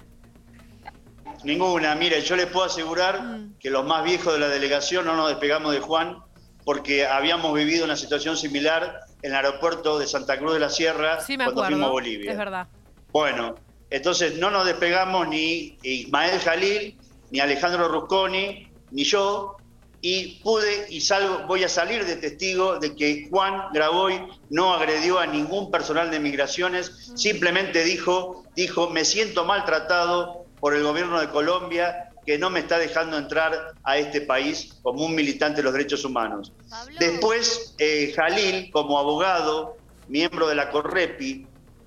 Ninguna. 1.45 1.95
Mire, 1.95 2.23
yo 2.23 2.37
les 2.37 2.47
puedo 2.47 2.67
asegurar 2.67 3.23
mm. 3.23 3.55
que 3.59 3.71
los 3.71 3.85
más 3.85 4.05
viejos 4.05 4.33
de 4.33 4.41
la 4.41 4.49
delegación 4.49 5.05
no 5.05 5.17
nos 5.17 5.29
despegamos 5.29 5.73
de 5.73 5.81
Juan 5.81 6.19
porque 6.65 7.07
habíamos 7.07 7.55
vivido 7.55 7.85
una 7.85 7.97
situación 7.97 8.37
similar 8.37 9.01
en 9.23 9.31
el 9.31 9.37
aeropuerto 9.37 9.99
de 9.99 10.07
Santa 10.07 10.39
Cruz 10.39 10.55
de 10.55 10.61
la 10.61 10.69
Sierra 10.69 11.19
cuando 11.27 11.65
fuimos 11.65 11.89
a 11.89 11.93
Bolivia. 11.93 12.33
Es 12.33 12.39
verdad. 12.39 12.67
Bueno, 13.13 13.55
entonces 13.91 14.39
no 14.39 14.51
nos 14.51 14.67
despegamos 14.67 15.29
ni 15.29 15.79
Ismael 15.83 16.41
Jalil, 16.41 16.99
ni 17.31 17.41
Alejandro 17.41 17.89
Rusconi, 17.89 18.69
ni 18.91 19.05
yo, 19.05 19.57
y 20.01 20.41
pude 20.43 20.87
y 20.89 21.01
salgo, 21.01 21.47
voy 21.47 21.65
a 21.65 21.69
salir 21.69 22.05
de 22.05 22.17
testigo 22.17 22.79
de 22.79 22.95
que 22.95 23.29
Juan 23.31 23.73
Graboy 23.73 24.21
no 24.51 24.73
agredió 24.75 25.19
a 25.19 25.27
ningún 25.27 25.71
personal 25.71 26.11
de 26.11 26.21
migraciones, 26.21 27.13
simplemente 27.17 27.83
dijo, 27.83 28.45
dijo, 28.55 28.91
me 28.91 29.05
siento 29.05 29.45
maltratado 29.45 30.45
por 30.61 30.75
el 30.75 30.83
gobierno 30.83 31.21
de 31.21 31.31
Colombia 31.31 32.11
que 32.27 32.39
no 32.39 32.51
me 32.51 32.61
está 32.61 32.79
dejando 32.79 33.17
entrar 33.17 33.73
a 33.85 33.99
este 33.99 34.21
país 34.21 34.75
como 34.83 35.05
un 35.05 35.15
militante 35.15 35.59
de 35.59 35.63
los 35.63 35.73
derechos 35.73 36.05
humanos. 36.05 36.53
Después, 36.99 37.75
eh, 37.79 38.13
Jalil, 38.17 38.71
como 38.73 38.99
abogado, 38.99 39.77
miembro 40.09 40.49
de 40.49 40.57
la 40.57 40.71
Correpi, 40.71 41.47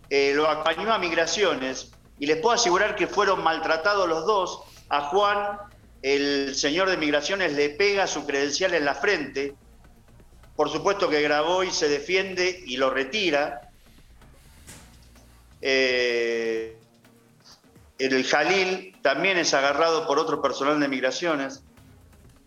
eh, 0.09 0.33
lo 0.33 0.47
acompañó 0.47 0.93
a 0.93 0.97
migraciones 0.97 1.91
y 2.19 2.25
les 2.25 2.37
puedo 2.37 2.55
asegurar 2.55 2.95
que 2.95 3.07
fueron 3.07 3.43
maltratados 3.43 4.07
los 4.07 4.25
dos. 4.25 4.61
A 4.89 5.01
Juan, 5.01 5.57
el 6.01 6.55
señor 6.55 6.89
de 6.89 6.97
migraciones, 6.97 7.53
le 7.53 7.69
pega 7.69 8.07
su 8.07 8.25
credencial 8.25 8.73
en 8.73 8.85
la 8.85 8.95
frente. 8.95 9.53
Por 10.55 10.69
supuesto 10.69 11.09
que 11.09 11.21
grabó 11.21 11.63
y 11.63 11.71
se 11.71 11.87
defiende 11.87 12.63
y 12.65 12.77
lo 12.77 12.89
retira. 12.89 13.71
Eh, 15.61 16.75
el 17.99 18.23
Jalil 18.25 18.97
también 19.01 19.37
es 19.37 19.53
agarrado 19.53 20.07
por 20.07 20.19
otro 20.19 20.41
personal 20.41 20.79
de 20.79 20.87
migraciones 20.87 21.63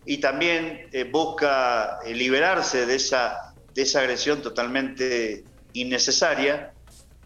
y 0.05 0.17
también 0.17 0.89
eh, 0.91 1.05
busca 1.05 1.99
eh, 2.03 2.13
liberarse 2.13 2.85
de 2.85 2.95
esa, 2.95 3.53
de 3.73 3.83
esa 3.83 4.01
agresión 4.01 4.41
totalmente 4.41 5.43
innecesaria. 5.73 6.73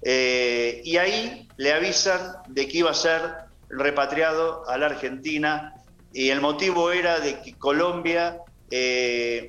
Y 0.04 0.96
ahí 0.98 1.50
le 1.58 1.74
avisan 1.74 2.38
de 2.48 2.68
que 2.68 2.78
iba 2.78 2.92
a 2.92 2.94
ser 2.94 3.47
repatriado 3.70 4.68
a 4.70 4.78
la 4.78 4.88
Argentina 4.88 5.74
y 6.14 6.30
el 6.30 6.42
motivo 6.42 6.92
era 6.92 7.20
de 7.20 7.42
que 7.42 7.54
Colombia 7.58 8.40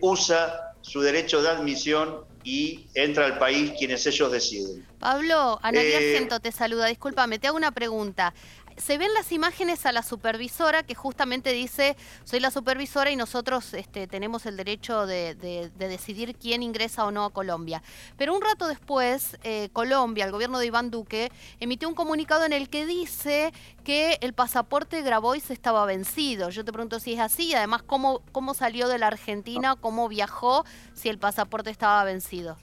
usa 0.00 0.72
su 0.80 1.00
derecho 1.00 1.42
de 1.42 1.48
admisión 1.48 2.24
y 2.44 2.86
entra 2.94 3.26
al 3.26 3.38
país 3.38 3.72
quienes 3.78 4.06
ellos 4.06 4.30
deciden. 4.32 4.86
Pablo, 4.98 5.58
Analia 5.62 5.98
Gento 5.98 6.40
te 6.40 6.50
saluda. 6.50 6.86
Discúlpame, 6.86 7.38
te 7.38 7.46
hago 7.46 7.56
una 7.56 7.72
pregunta 7.72 8.32
se 8.78 8.98
ven 8.98 9.12
las 9.14 9.32
imágenes 9.32 9.86
a 9.86 9.92
la 9.92 10.02
supervisora 10.02 10.82
que 10.82 10.94
justamente 10.94 11.52
dice, 11.52 11.96
soy 12.24 12.40
la 12.40 12.50
supervisora 12.50 13.10
y 13.10 13.16
nosotros 13.16 13.74
este, 13.74 14.06
tenemos 14.06 14.46
el 14.46 14.56
derecho 14.56 15.06
de, 15.06 15.34
decidir 15.78 16.36
quién 16.36 16.62
ingresa 16.62 17.04
o 17.04 17.10
no 17.10 17.24
a 17.24 17.30
Colombia. 17.30 17.82
Pero 18.16 18.34
un 18.34 18.42
rato 18.42 18.66
después, 18.66 19.36
eh, 19.42 19.68
Colombia, 19.72 20.24
el 20.24 20.32
gobierno 20.32 20.58
de 20.58 20.66
Iván 20.66 20.90
Duque, 20.90 21.30
emitió 21.60 21.88
un 21.88 21.94
comunicado 21.94 22.44
en 22.44 22.52
el 22.52 22.68
que 22.68 22.86
dice 22.86 23.52
que 23.84 24.18
el 24.20 24.32
pasaporte 24.32 25.02
Grabois 25.02 25.50
estaba 25.50 25.84
vencido. 25.86 26.50
Yo 26.50 26.64
te 26.64 26.72
pregunto 26.72 27.00
si 27.00 27.14
es 27.14 27.20
así 27.20 27.48
y 27.48 27.54
además 27.54 27.82
cómo, 27.82 28.22
cómo 28.32 28.54
salió 28.54 28.88
de 28.88 28.98
la 28.98 29.08
Argentina, 29.08 29.76
cómo 29.76 30.08
viajó 30.08 30.64
si 30.94 31.08
el 31.08 31.18
pasaporte 31.18 31.70
estaba 31.70 32.02
vencido. 32.04 32.56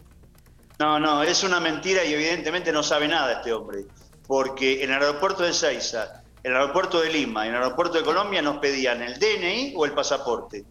No, 0.78 1.00
no, 1.00 1.24
es 1.24 1.44
una 1.44 1.60
mentira 1.60 2.04
y 2.04 2.14
evidentemente 2.14 2.72
no 2.72 2.84
sabe 2.84 3.08
nada 3.08 3.34
este 3.34 3.54
hombre 3.54 3.86
porque 4.28 4.84
en 4.84 4.92
el 4.92 5.02
aeropuerto 5.02 5.44
de 5.44 5.54
Seiza, 5.54 6.24
en 6.44 6.52
el 6.52 6.58
aeropuerto 6.58 7.02
de 7.02 7.12
Lima, 7.12 7.48
en 7.48 7.56
el 7.56 7.62
aeropuerto 7.62 7.98
de 7.98 8.04
Colombia 8.04 8.42
nos 8.42 8.58
pedían 8.58 9.02
el 9.02 9.20
DNI 9.20 9.74
o 9.76 9.86
el 9.86 9.94
pasaporte. 9.94 10.66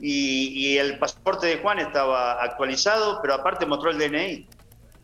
Y, 0.00 0.76
el 0.78 0.98
pasaporte 0.98 1.46
de 1.46 1.58
Juan 1.58 1.78
estaba 1.78 2.42
actualizado, 2.42 3.20
pero 3.22 3.34
aparte 3.34 3.66
mostró 3.66 3.90
el 3.90 3.98
DNI, 3.98 4.48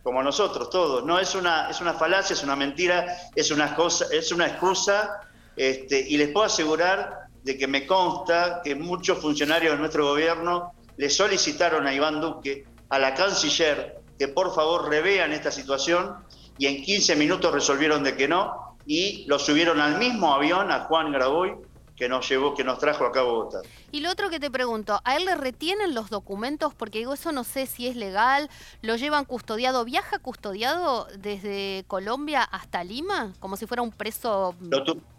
como 0.03 0.23
nosotros 0.25 0.71
todos. 0.71 1.05
No 1.05 1.21
es 1.21 1.37
una, 1.37 1.71
es 1.71 1.81
una 1.81 1.95
falacia, 1.95 2.35
es 2.35 2.43
una 2.43 2.57
mentira, 2.57 3.17
es 3.37 3.53
una, 3.53 3.77
cosa, 3.77 4.07
es 4.11 4.33
una 4.33 4.49
excusa, 4.49 5.21
este, 5.55 6.01
y 6.01 6.17
les 6.17 6.31
puedo 6.31 6.47
asegurar 6.47 7.29
de 7.45 7.57
que 7.57 7.69
me 7.69 7.87
consta 7.87 8.61
que 8.65 8.75
muchos 8.75 9.19
funcionarios 9.19 9.75
de 9.75 9.79
nuestro 9.79 10.05
gobierno 10.05 10.73
le 10.97 11.09
solicitaron 11.11 11.87
a 11.87 11.95
Iván 11.95 12.21
Duque, 12.21 12.65
a 12.89 12.99
la 12.99 13.15
canciller, 13.15 14.01
que 14.19 14.27
por 14.27 14.53
favor 14.53 14.89
revean 14.89 15.33
esta 15.33 15.53
situación 15.53 16.17
y 16.59 16.67
en 16.67 16.83
15 16.83 17.17
minutos 17.17 17.53
resolvieron 17.53 18.03
de 18.03 18.17
que 18.17 18.29
no 18.29 18.77
y 18.87 19.25
lo 19.27 19.39
subieron 19.39 19.81
al 19.81 19.99
mismo 19.99 20.33
avión 20.33 20.71
a 20.73 20.81
Juan 20.81 21.13
Graboy 21.13 21.57
que 21.99 22.09
nos 22.09 22.29
llevó, 22.29 22.55
que 22.55 22.63
nos 22.63 22.79
trajo 22.79 23.05
acá 23.05 23.21
a 23.21 23.25
Bogotá. 23.25 23.61
Y 23.91 24.01
lo 24.01 24.11
otro 24.11 24.31
que 24.31 24.39
te 24.39 24.53
pregunto, 24.53 25.01
¿a 25.05 25.17
él 25.17 25.25
le 25.25 25.35
retienen 25.35 25.95
los 25.95 26.11
documentos? 26.11 26.73
Porque 26.73 26.99
digo, 26.99 27.15
eso 27.15 27.33
no 27.33 27.43
sé 27.43 27.67
si 27.67 27.89
es 27.89 27.97
legal, 27.97 28.49
lo 28.83 28.95
llevan 28.95 29.25
custodiado, 29.25 29.85
¿viaja 29.85 30.21
custodiado 30.21 31.09
desde 31.19 31.85
Colombia 31.89 32.43
hasta 32.43 32.85
Lima? 32.85 33.33
Como 33.41 33.57
si 33.57 33.67
fuera 33.67 33.83
un 33.83 33.91
preso 33.91 34.55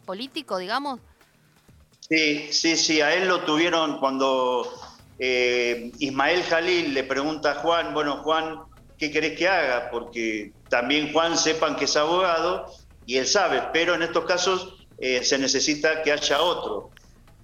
político, 0.05 0.57
digamos. 0.57 1.01
Sí, 1.99 2.47
sí, 2.53 2.77
sí, 2.77 3.01
a 3.01 3.13
él 3.13 3.27
lo 3.27 3.41
tuvieron 3.41 3.99
cuando 3.99 4.71
eh, 5.19 5.91
Ismael 5.99 6.43
Jalil 6.43 6.93
le 6.93 7.03
pregunta 7.03 7.51
a 7.51 7.55
Juan, 7.55 7.93
bueno, 7.93 8.23
Juan, 8.23 8.61
¿qué 8.99 9.09
querés 9.09 9.37
que 9.37 9.47
haga? 9.47 9.89
Porque 9.89 10.51
también 10.69 11.11
Juan 11.13 11.37
sepan 11.37 11.75
que 11.77 11.85
es 11.85 11.95
abogado 11.95 12.71
y 13.05 13.17
él 13.17 13.25
sabe, 13.25 13.63
pero 13.73 13.95
en 13.95 14.03
estos 14.03 14.25
casos 14.25 14.85
eh, 14.99 15.23
se 15.23 15.37
necesita 15.37 16.03
que 16.03 16.11
haya 16.11 16.41
otro. 16.41 16.91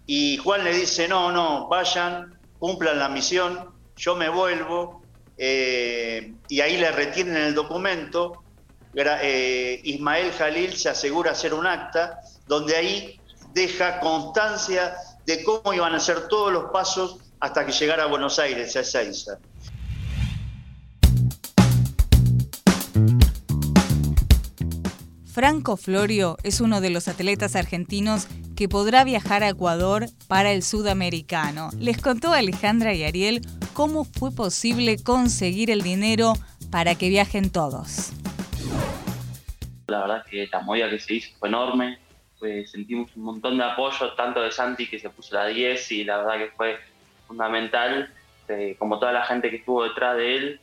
Y 0.06 0.38
Juan 0.38 0.64
le 0.64 0.74
dice, 0.74 1.08
no, 1.08 1.32
no, 1.32 1.68
vayan, 1.68 2.38
cumplan 2.60 3.00
la 3.00 3.10
misión, 3.10 3.74
yo 3.96 4.16
me 4.16 4.30
vuelvo, 4.30 5.02
eh, 5.38 6.34
y 6.50 6.62
ahí 6.62 6.78
le 6.78 6.92
retienen 6.92 7.38
el 7.38 7.56
documento. 7.56 8.44
Eh, 8.94 9.82
Ismael 9.84 10.32
Jalil 10.34 10.76
se 10.76 10.90
asegura 10.90 11.32
hacer 11.32 11.54
un 11.54 11.66
acta 11.66 12.20
donde 12.48 12.76
ahí 12.76 13.20
deja 13.54 14.00
constancia 14.00 14.96
de 15.26 15.44
cómo 15.44 15.74
iban 15.74 15.96
a 15.96 16.00
ser 16.00 16.28
todos 16.28 16.52
los 16.52 16.66
pasos 16.72 17.18
hasta 17.40 17.66
que 17.66 17.72
llegara 17.72 18.04
a 18.04 18.08
Buenos 18.08 18.40
Aires, 18.40 18.76
a 18.76 18.82
esa 18.82 19.02
Franco 25.36 25.76
Florio 25.76 26.38
es 26.44 26.62
uno 26.62 26.80
de 26.80 26.90
los 26.90 27.10
atletas 27.10 27.58
argentinos 27.58 28.30
que 28.56 28.70
podrá 28.70 29.04
viajar 29.04 29.44
a 29.44 29.50
Ecuador 29.50 30.06
para 30.30 30.54
el 30.54 30.64
sudamericano. 30.64 31.72
Les 31.78 32.02
contó 32.02 32.32
Alejandra 32.32 32.94
y 32.94 33.04
Ariel 33.04 33.42
cómo 33.74 34.06
fue 34.06 34.32
posible 34.32 34.96
conseguir 35.04 35.72
el 35.72 35.82
dinero 35.82 36.36
para 36.72 36.96
que 36.96 37.10
viajen 37.10 37.52
todos. 37.52 38.14
La 39.88 40.00
verdad 40.00 40.24
es 40.24 40.32
que 40.32 40.48
la 40.50 40.62
movida 40.62 40.90
que 40.90 41.00
se 41.00 41.16
hizo 41.16 41.38
fue 41.38 41.50
enorme, 41.50 42.00
sentimos 42.40 43.14
un 43.18 43.24
montón 43.24 43.58
de 43.58 43.66
apoyo, 43.66 44.14
tanto 44.14 44.42
de 44.42 44.54
Santi 44.54 44.88
que 44.88 45.00
se 45.00 45.10
puso 45.10 45.36
la 45.36 45.48
10 45.48 45.92
y 45.92 46.06
la 46.06 46.20
verdad 46.20 46.46
que 46.46 46.52
fue 46.56 46.80
fundamental, 47.28 48.10
eh, 48.48 48.78
como 48.80 49.00
toda 49.00 49.12
la 49.12 49.26
gente 49.26 49.50
que 49.50 49.58
estuvo 49.58 49.84
detrás 49.84 50.16
de 50.16 50.38
él. 50.38 50.60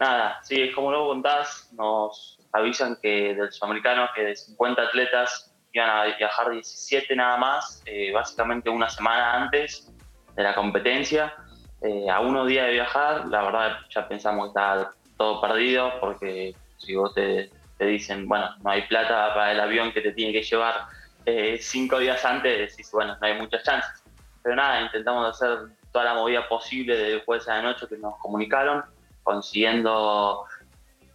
Nada, 0.00 0.40
sí, 0.42 0.60
es 0.60 0.74
como 0.74 0.90
luego 0.90 1.10
contás, 1.10 1.70
nos, 1.76 2.35
avisan 2.52 2.98
que 3.02 3.34
del 3.34 3.52
sudamericano 3.52 4.08
que 4.14 4.22
de 4.22 4.36
50 4.36 4.82
atletas 4.82 5.52
iban 5.72 5.90
a 5.90 6.16
viajar 6.16 6.50
17 6.50 7.14
nada 7.16 7.36
más, 7.36 7.82
eh, 7.86 8.10
básicamente 8.12 8.70
una 8.70 8.88
semana 8.88 9.34
antes 9.34 9.92
de 10.34 10.42
la 10.42 10.54
competencia. 10.54 11.34
Eh, 11.82 12.08
a 12.10 12.20
unos 12.20 12.48
días 12.48 12.66
de 12.66 12.72
viajar, 12.72 13.26
la 13.26 13.42
verdad 13.42 13.76
ya 13.90 14.08
pensamos 14.08 14.46
que 14.46 14.48
está 14.48 14.90
todo 15.16 15.40
perdido 15.40 15.92
porque 16.00 16.54
si 16.78 16.94
vos 16.94 17.14
te, 17.14 17.50
dicen, 17.78 18.26
bueno, 18.26 18.54
no 18.62 18.70
hay 18.70 18.82
plata 18.82 19.34
para 19.34 19.52
el 19.52 19.60
avión 19.60 19.92
que 19.92 20.00
te 20.00 20.12
tiene 20.12 20.32
que 20.32 20.42
llevar 20.42 20.86
eh, 21.26 21.58
cinco 21.60 21.98
días 21.98 22.24
antes, 22.24 22.70
decís, 22.70 22.90
bueno, 22.92 23.16
no 23.20 23.26
hay 23.26 23.38
muchas 23.38 23.62
chances. 23.62 24.02
pero 24.42 24.56
nada, 24.56 24.80
intentamos 24.80 25.28
hacer 25.28 25.68
toda 25.92 26.04
la 26.06 26.14
movida 26.14 26.48
posible 26.48 26.96
del 26.96 27.22
jueves 27.24 27.48
a 27.48 27.56
la 27.56 27.62
noche 27.62 27.86
que 27.88 27.98
nos 27.98 28.16
comunicaron, 28.18 28.84
consiguiendo 29.22 30.44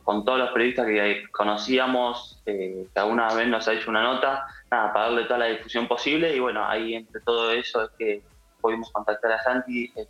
con 0.04 0.26
todos 0.26 0.40
los 0.40 0.52
periodistas 0.52 0.86
que 0.86 1.24
conocíamos, 1.32 2.42
eh, 2.46 2.88
que 2.94 3.00
alguna 3.00 3.34
vez 3.34 3.48
nos 3.48 3.68
ha 3.68 3.74
hecho 3.74 3.90
una 3.90 4.04
nota, 4.04 4.48
nada, 4.70 4.94
para 4.94 5.06
darle 5.06 5.24
toda 5.26 5.40
la 5.40 5.46
difusión 5.46 5.88
posible 5.88 6.36
y 6.36 6.40
bueno, 6.40 6.66
ahí 6.66 6.96
entre 6.96 7.22
todo 7.22 7.52
eso 7.52 7.84
es 7.84 7.90
que 7.98 8.24
pudimos 8.60 8.92
contactar 8.92 9.32
a 9.34 9.44
Santi, 9.44 9.92
eh, 9.96 10.08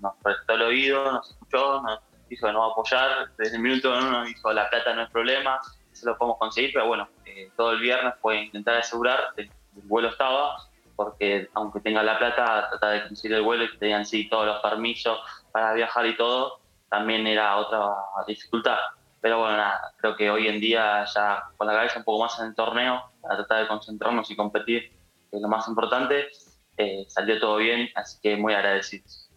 nos 0.00 0.14
prestó 0.22 0.54
el 0.54 0.62
oído, 0.62 1.12
nos 1.12 1.30
escuchó, 1.30 1.82
nos 1.82 2.00
dijo 2.28 2.46
que 2.46 2.52
nos 2.52 2.62
va 2.62 2.66
a 2.66 2.70
apoyar, 2.70 3.30
desde 3.36 3.56
el 3.56 3.62
minuto 3.62 3.90
uno 3.90 4.10
nos 4.10 4.26
dijo 4.26 4.52
la 4.52 4.68
plata 4.70 4.94
no 4.94 5.02
es 5.02 5.10
problema, 5.10 5.58
se 5.92 6.06
lo 6.06 6.16
podemos 6.16 6.38
conseguir, 6.38 6.70
pero 6.72 6.86
bueno, 6.86 7.08
eh, 7.24 7.50
todo 7.56 7.72
el 7.72 7.80
viernes 7.80 8.14
fue 8.20 8.42
intentar 8.42 8.76
asegurar 8.76 9.32
que 9.34 9.42
el 9.42 9.50
vuelo 9.84 10.08
estaba, 10.08 10.56
porque 10.94 11.48
aunque 11.54 11.80
tenga 11.80 12.02
la 12.02 12.18
plata, 12.18 12.68
tratar 12.70 12.92
de 12.92 13.06
conseguir 13.08 13.36
el 13.36 13.42
vuelo 13.42 13.64
y 13.64 13.70
que 13.70 13.78
tengan 13.78 14.06
sí 14.06 14.28
todos 14.28 14.46
los 14.46 14.60
permisos 14.60 15.18
para 15.52 15.72
viajar 15.72 16.06
y 16.06 16.16
todo, 16.16 16.60
también 16.88 17.26
era 17.26 17.56
otra 17.56 17.94
dificultad. 18.26 18.78
Pero 19.20 19.40
bueno, 19.40 19.56
nada, 19.56 19.94
creo 19.96 20.16
que 20.16 20.30
hoy 20.30 20.48
en 20.48 20.60
día 20.60 21.04
ya 21.04 21.42
con 21.56 21.66
la 21.66 21.72
cabeza 21.72 21.98
un 21.98 22.04
poco 22.04 22.24
más 22.24 22.38
en 22.38 22.46
el 22.46 22.54
torneo, 22.54 23.02
para 23.20 23.36
tratar 23.36 23.62
de 23.62 23.68
concentrarnos 23.68 24.30
y 24.30 24.36
competir, 24.36 24.90
que 25.30 25.36
es 25.36 25.42
lo 25.42 25.48
más 25.48 25.66
importante, 25.68 26.28
eh, 26.76 27.04
salió 27.08 27.40
todo 27.40 27.56
bien, 27.56 27.88
así 27.94 28.18
que 28.22 28.36
muy 28.36 28.54
agradecidos. 28.54 29.27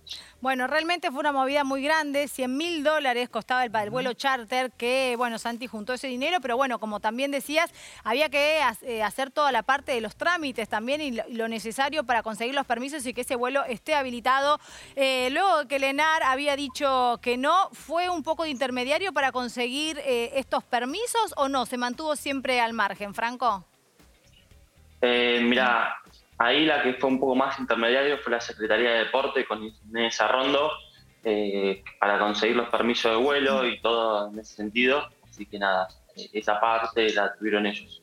Bueno, 0.42 0.66
realmente 0.66 1.12
fue 1.12 1.20
una 1.20 1.32
movida 1.32 1.64
muy 1.64 1.84
grande, 1.84 2.28
100 2.28 2.58
mil 2.58 2.84
dólares 2.84 3.30
costaba 3.30 3.64
el, 3.64 3.90
vuelo 3.92 4.14
charter, 4.14 4.72
que 4.72 5.14
bueno, 5.16 5.38
Santi 5.38 5.68
juntó 5.68 5.94
ese 5.94 6.08
dinero, 6.08 6.42
pero 6.42 6.58
bueno, 6.58 6.80
como 6.80 7.00
también 7.00 7.30
decías, 7.30 7.72
había 8.04 8.28
que 8.30 8.60
eh, 8.82 9.04
hacer 9.04 9.30
toda 9.30 9.52
la 9.52 9.62
parte 9.62 9.92
de 9.92 10.02
los 10.02 10.16
trámites 10.16 10.68
también 10.68 11.00
y 11.00 11.12
lo, 11.12 11.48
necesario 11.48 12.06
para 12.06 12.24
conseguir 12.24 12.56
los 12.56 12.66
permisos 12.66 13.06
y 13.06 13.14
que 13.14 13.22
ese 13.22 13.36
vuelo 13.36 13.64
esté 13.66 13.94
habilitado. 13.94 14.60
Eh, 14.96 15.30
luego 15.32 15.68
que 15.68 15.78
Lenar 15.78 16.24
había 16.24 16.56
dicho 16.56 17.20
que 17.22 17.38
no, 17.38 17.70
¿fue 17.74 18.10
un 18.10 18.24
poco 18.24 18.44
de 18.44 18.50
intermediario 18.50 19.14
para 19.14 19.32
conseguir 19.32 20.00
eh, 20.00 20.32
estos 20.36 20.64
permisos 20.64 21.36
o 21.38 21.50
no? 21.50 21.68
¿Se 21.68 21.78
mantuvo 21.78 22.16
siempre 22.16 22.60
al 22.60 22.74
margen, 22.74 23.14
Franco? 23.14 23.66
mira, 25.02 25.96
Ahí 26.42 26.66
la 26.66 26.82
que 26.82 26.96
fue 26.96 27.08
un 27.08 27.20
poco 27.20 27.36
más 27.36 27.60
intermediario 27.60 28.18
fue 28.18 28.32
la 28.32 28.42
Secretaría 28.42 28.94
de 28.94 29.00
Deporte 29.06 29.46
con 29.46 29.64
Inés 29.64 30.20
Arrondo 30.22 30.72
eh, 31.24 31.84
para 32.00 32.18
conseguir 32.18 32.56
los 32.56 32.68
permisos 32.70 33.12
de 33.12 33.18
vuelo 33.18 33.64
y 33.68 33.80
todo 33.80 34.32
en 34.32 34.40
ese 34.40 34.56
sentido. 34.56 35.08
Así 35.30 35.46
que 35.46 35.60
nada, 35.60 35.88
eh, 36.16 36.30
esa 36.34 36.60
parte 36.60 37.14
la 37.14 37.36
tuvieron 37.36 37.68
ellos. 37.68 38.02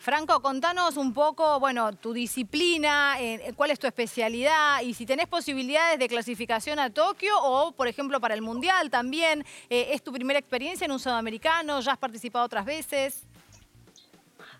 Franco, 0.00 0.40
contanos 0.40 0.96
un 0.96 1.12
poco, 1.12 1.60
bueno, 1.60 1.92
tu 1.92 2.14
disciplina, 2.14 3.20
eh, 3.20 3.52
cuál 3.54 3.70
es 3.70 3.78
tu 3.78 3.86
especialidad 3.86 4.80
y 4.80 4.94
si 4.94 5.04
tenés 5.04 5.26
posibilidades 5.26 5.98
de 5.98 6.08
clasificación 6.08 6.78
a 6.78 6.88
Tokio 6.88 7.34
o, 7.38 7.72
por 7.72 7.86
ejemplo, 7.86 8.18
para 8.18 8.32
el 8.34 8.40
Mundial 8.40 8.88
también. 8.88 9.44
¿Es 9.68 10.02
tu 10.02 10.10
primera 10.10 10.38
experiencia 10.38 10.86
en 10.86 10.92
un 10.92 10.98
sudamericano? 10.98 11.80
¿Ya 11.80 11.92
has 11.92 11.98
participado 11.98 12.46
otras 12.46 12.64
veces? 12.64 13.26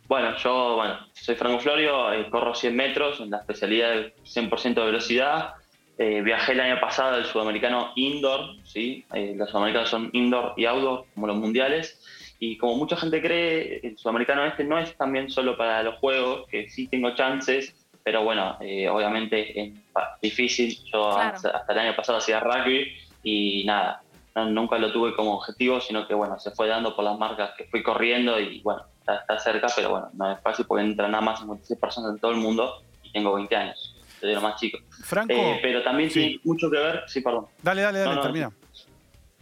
Bueno, 0.06 0.36
yo 0.36 0.76
bueno, 0.76 0.98
soy 1.14 1.34
Franco 1.34 1.60
Florio, 1.60 2.12
eh, 2.12 2.28
corro 2.28 2.54
100 2.54 2.76
metros 2.76 3.20
en 3.20 3.30
la 3.30 3.38
especialidad 3.38 3.94
de 3.94 4.14
100% 4.24 4.74
de 4.74 4.86
velocidad. 4.86 5.54
Eh, 5.96 6.20
viajé 6.22 6.52
el 6.52 6.60
año 6.60 6.78
pasado 6.80 7.14
al 7.14 7.24
sudamericano 7.24 7.92
indoor, 7.94 8.56
¿sí? 8.64 9.04
Eh, 9.14 9.32
los 9.34 9.48
sudamericanos 9.48 9.88
son 9.88 10.10
indoor 10.12 10.52
y 10.56 10.66
outdoor, 10.66 11.06
como 11.14 11.26
los 11.26 11.36
mundiales. 11.36 12.02
Y 12.38 12.58
como 12.58 12.76
mucha 12.76 12.96
gente 12.96 13.22
cree, 13.22 13.80
el 13.82 13.96
sudamericano 13.96 14.44
este 14.44 14.64
no 14.64 14.78
es 14.78 14.94
también 14.98 15.30
solo 15.30 15.56
para 15.56 15.82
los 15.82 15.94
juegos, 16.00 16.46
que 16.48 16.68
sí 16.68 16.86
tengo 16.88 17.14
chances, 17.14 17.74
pero 18.02 18.24
bueno, 18.24 18.58
obviamente 18.90 19.58
es 19.58 19.72
difícil. 20.20 20.76
Yo 20.92 21.16
hasta, 21.16 21.64
el 21.66 21.78
año 21.78 21.96
pasado 21.96 22.18
hacía 22.18 22.40
rugby 22.40 22.92
y 23.22 23.64
nada, 23.64 24.02
nunca 24.34 24.76
lo 24.76 24.92
tuve 24.92 25.14
como 25.14 25.36
objetivo, 25.36 25.80
sino 25.80 26.06
que 26.06 26.12
bueno, 26.12 26.38
se 26.38 26.50
fue 26.50 26.68
dando 26.68 26.94
por 26.94 27.04
las 27.04 27.18
marcas 27.18 27.52
que 27.56 27.64
fui 27.64 27.82
corriendo 27.82 28.38
y 28.38 28.60
bueno, 28.60 28.82
está, 29.12 29.38
cerca, 29.38 29.66
pero 29.74 29.90
bueno, 29.90 30.10
no 30.14 30.32
es 30.32 30.40
fácil 30.40 30.64
porque 30.66 30.84
entran 30.84 31.10
nada 31.10 31.22
más 31.22 31.40
56 31.40 31.78
personas 31.78 32.12
en 32.12 32.18
todo 32.18 32.30
el 32.30 32.38
mundo 32.38 32.82
y 33.02 33.12
tengo 33.12 33.34
20 33.34 33.54
años, 33.54 33.96
soy 34.20 34.34
lo 34.34 34.40
más 34.40 34.58
chico. 34.58 34.78
Franco. 34.90 35.34
Eh, 35.34 35.58
pero 35.62 35.82
también 35.82 36.10
tiene 36.10 36.40
mucho 36.44 36.70
que 36.70 36.78
ver, 36.78 37.04
sí, 37.06 37.20
perdón. 37.20 37.46
Dale, 37.62 37.82
dale, 37.82 37.98
dale, 38.00 38.20
termina. 38.20 38.52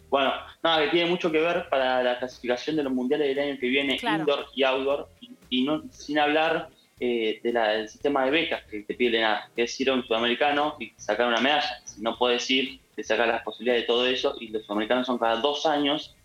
Bueno, 0.09 0.31
nada, 0.61 0.83
que 0.83 0.91
tiene 0.91 1.09
mucho 1.09 1.31
que 1.31 1.39
ver 1.39 1.67
para 1.69 2.03
la 2.03 2.19
clasificación 2.19 2.75
de 2.75 2.83
los 2.83 2.93
mundiales 2.93 3.27
del 3.27 3.39
año 3.49 3.59
que 3.59 3.67
viene, 3.67 3.97
indoor 3.99 4.45
y 4.53 4.63
outdoor, 4.63 5.09
y, 5.49 5.63
no, 5.63 5.83
sin 5.91 6.19
hablar 6.19 6.69
eh, 6.99 7.39
del 7.41 7.89
sistema 7.89 8.25
de 8.25 8.31
becas 8.31 8.63
que 8.65 8.81
te 8.81 8.93
pide 8.93 9.21
nada, 9.21 9.49
que 9.55 9.63
es 9.63 9.79
ir 9.79 9.89
a 9.89 9.93
un 9.93 10.05
sudamericano 10.05 10.75
y 10.79 10.93
sacar 10.97 11.27
una 11.27 11.39
medalla. 11.39 11.81
No 11.97 12.15
puedes 12.17 12.47
ir, 12.51 12.79
te 12.95 13.03
sacar 13.03 13.27
las 13.27 13.41
posibilidades 13.41 13.83
de 13.83 13.87
todo 13.87 14.05
eso, 14.05 14.35
y 14.39 14.49
los 14.49 14.63
sudamericanos 14.65 15.07
son 15.07 15.17
cada 15.17 15.37
dos 15.37 15.65
años 15.65 16.15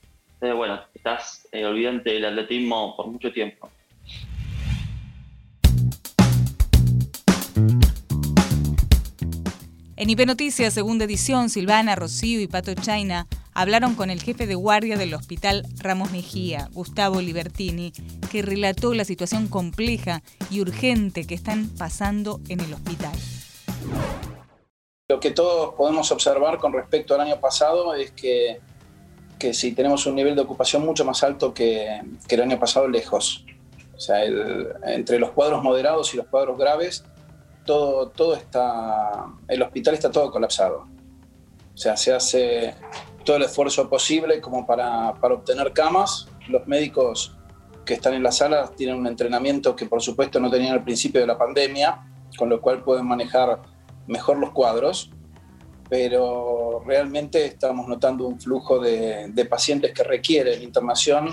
entonces, 0.40 0.57
bueno, 0.57 0.81
estás 0.94 1.48
eh, 1.51 1.64
olvidante 1.64 2.11
del 2.11 2.24
atletismo 2.24 2.94
por 2.96 3.09
mucho 3.09 3.33
tiempo. 3.33 3.68
En 9.96 10.11
IP 10.11 10.27
Noticias, 10.27 10.72
segunda 10.72 11.07
edición, 11.07 11.51
Silvana, 11.51 11.96
Rocío 11.96 12.40
y 12.40 12.46
Pato 12.46 12.72
Chaina 12.74 13.27
hablaron 13.53 13.96
con 13.96 14.11
el 14.11 14.22
jefe 14.22 14.46
de 14.46 14.55
guardia 14.55 14.96
del 14.96 15.12
Hospital 15.12 15.66
Ramos 15.79 16.12
Mejía, 16.12 16.68
Gustavo 16.72 17.20
Libertini, 17.20 17.92
que 18.31 18.42
relató 18.42 18.94
la 18.94 19.05
situación 19.05 19.48
compleja 19.48 20.22
y 20.53 20.61
urgente 20.61 21.27
que 21.27 21.35
están 21.35 21.68
pasando 21.77 22.38
en 22.48 22.61
el 22.61 22.74
hospital. 22.74 23.18
Lo 25.09 25.18
que 25.18 25.33
todos 25.33 25.74
podemos 25.74 26.12
observar 26.12 26.59
con 26.59 26.72
respecto 26.72 27.16
al 27.16 27.22
año 27.22 27.40
pasado 27.40 27.92
es 27.94 28.12
que 28.12 28.61
que 29.38 29.55
si 29.55 29.72
tenemos 29.72 30.07
un 30.07 30.14
nivel 30.14 30.35
de 30.35 30.42
ocupación 30.42 30.85
mucho 30.85 31.05
más 31.05 31.22
alto 31.22 31.55
que, 31.55 32.01
el 32.29 32.40
año 32.40 32.59
pasado, 32.59 32.88
lejos. 32.88 33.44
O 33.96 34.01
sea, 34.01 34.24
entre 34.24 35.18
los 35.18 35.31
cuadros 35.31 35.62
moderados 35.62 36.12
y 36.14 36.16
los 36.16 36.27
cuadros 36.27 36.59
graves, 36.59 37.05
todo, 37.64 38.09
todo 38.09 38.35
está, 38.35 39.27
el 39.48 39.62
hospital 39.62 39.94
está 39.94 40.11
todo 40.11 40.31
colapsado. 40.31 40.87
O 41.74 41.77
sea, 41.77 41.96
se 41.96 42.12
hace 42.12 42.74
todo 43.24 43.37
el 43.37 43.42
esfuerzo 43.42 43.88
posible 43.88 44.40
como 44.40 44.66
para, 44.66 45.14
para 45.14 45.35
obtener 45.35 45.72
camas. 45.72 46.29
Los 46.48 46.66
médicos 46.66 47.37
que 47.85 47.94
están 47.94 48.14
en 48.14 48.22
las 48.22 48.38
salas 48.38 48.74
tienen 48.74 48.96
un 48.96 49.07
entrenamiento 49.07 49.74
que 49.74 49.87
por 49.87 50.03
supuesto 50.03 50.40
no 50.40 50.51
tenían 50.51 50.74
al 50.74 50.85
principio 50.85 51.20
de 51.20 51.27
la 51.27 51.38
pandemia, 51.38 52.07
con 52.37 52.48
lo 52.48 52.61
cual 52.61 52.83
pueden 52.83 53.07
manejar 53.07 53.62
mejor 54.07 54.38
los 54.38 54.51
cuadros 54.51 55.11
pero 55.88 56.83
realmente 56.87 57.46
estamos 57.46 57.88
notando 57.88 58.27
un 58.27 58.40
flujo 58.40 58.79
de, 58.79 59.46
pacientes 59.48 59.92
que 59.92 60.03
requieren 60.03 60.62
internación, 60.62 61.29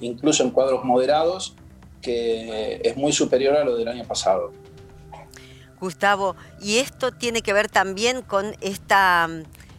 incluso 0.00 0.44
en 0.44 0.50
cuadros 0.50 0.84
moderados, 0.84 1.56
que 2.00 2.80
es 2.84 2.96
muy 2.96 3.12
superior 3.12 3.56
a 3.56 3.64
lo 3.64 3.76
del 3.76 3.88
año 3.88 4.04
pasado. 4.04 4.52
Gustavo, 5.80 6.36
y 6.60 6.78
esto 6.78 7.12
tiene 7.12 7.42
que 7.42 7.52
ver 7.52 7.68
también 7.68 8.22
con 8.22 8.54
esta 8.60 9.28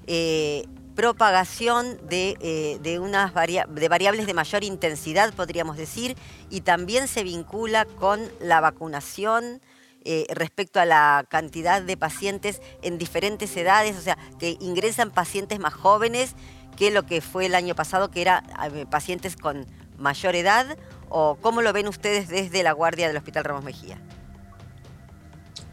eh, 0.08 0.66
propagación 0.96 1.98
de, 2.10 2.38
eh, 2.42 3.00
unas 3.00 3.34
de 3.34 3.88
variables 3.88 4.26
de 4.26 4.34
mayor 4.34 4.66
intensidad, 4.66 5.34
podríamos 5.34 5.78
decir, 5.78 6.18
y 6.50 6.62
también 6.62 7.08
se 7.08 7.24
vincula 7.24 7.86
con 7.86 8.20
la 8.42 8.60
vacunación 8.60 9.62
eh, 10.06 10.26
respecto 10.30 10.80
a 10.80 10.86
la 10.86 11.26
cantidad 11.30 11.82
de 11.82 11.98
pacientes 11.98 12.62
en 12.82 12.98
diferentes 12.98 13.56
edades, 13.58 13.98
o 13.98 14.02
sea, 14.02 14.18
que 14.40 14.58
ingresan 14.60 15.12
pacientes 15.12 15.60
más 15.60 15.74
jóvenes 15.74 16.36
que 16.78 16.92
lo 16.92 17.06
que 17.06 17.22
fue 17.22 17.48
el 17.48 17.56
año 17.56 17.76
pasado, 17.76 18.10
que 18.10 18.22
eran 18.22 18.46
eh, 18.74 18.86
pacientes 18.90 19.36
con 19.36 19.66
mayor 19.98 20.36
edad, 20.36 20.78
o 21.10 21.38
cómo 21.42 21.62
lo 21.62 21.74
ven 21.74 21.88
ustedes 21.88 22.30
desde 22.30 22.64
la 22.64 22.72
guardia 22.72 23.08
del 23.08 23.18
Hospital 23.18 23.44
Ramos 23.44 23.64
Mejía? 23.64 24.00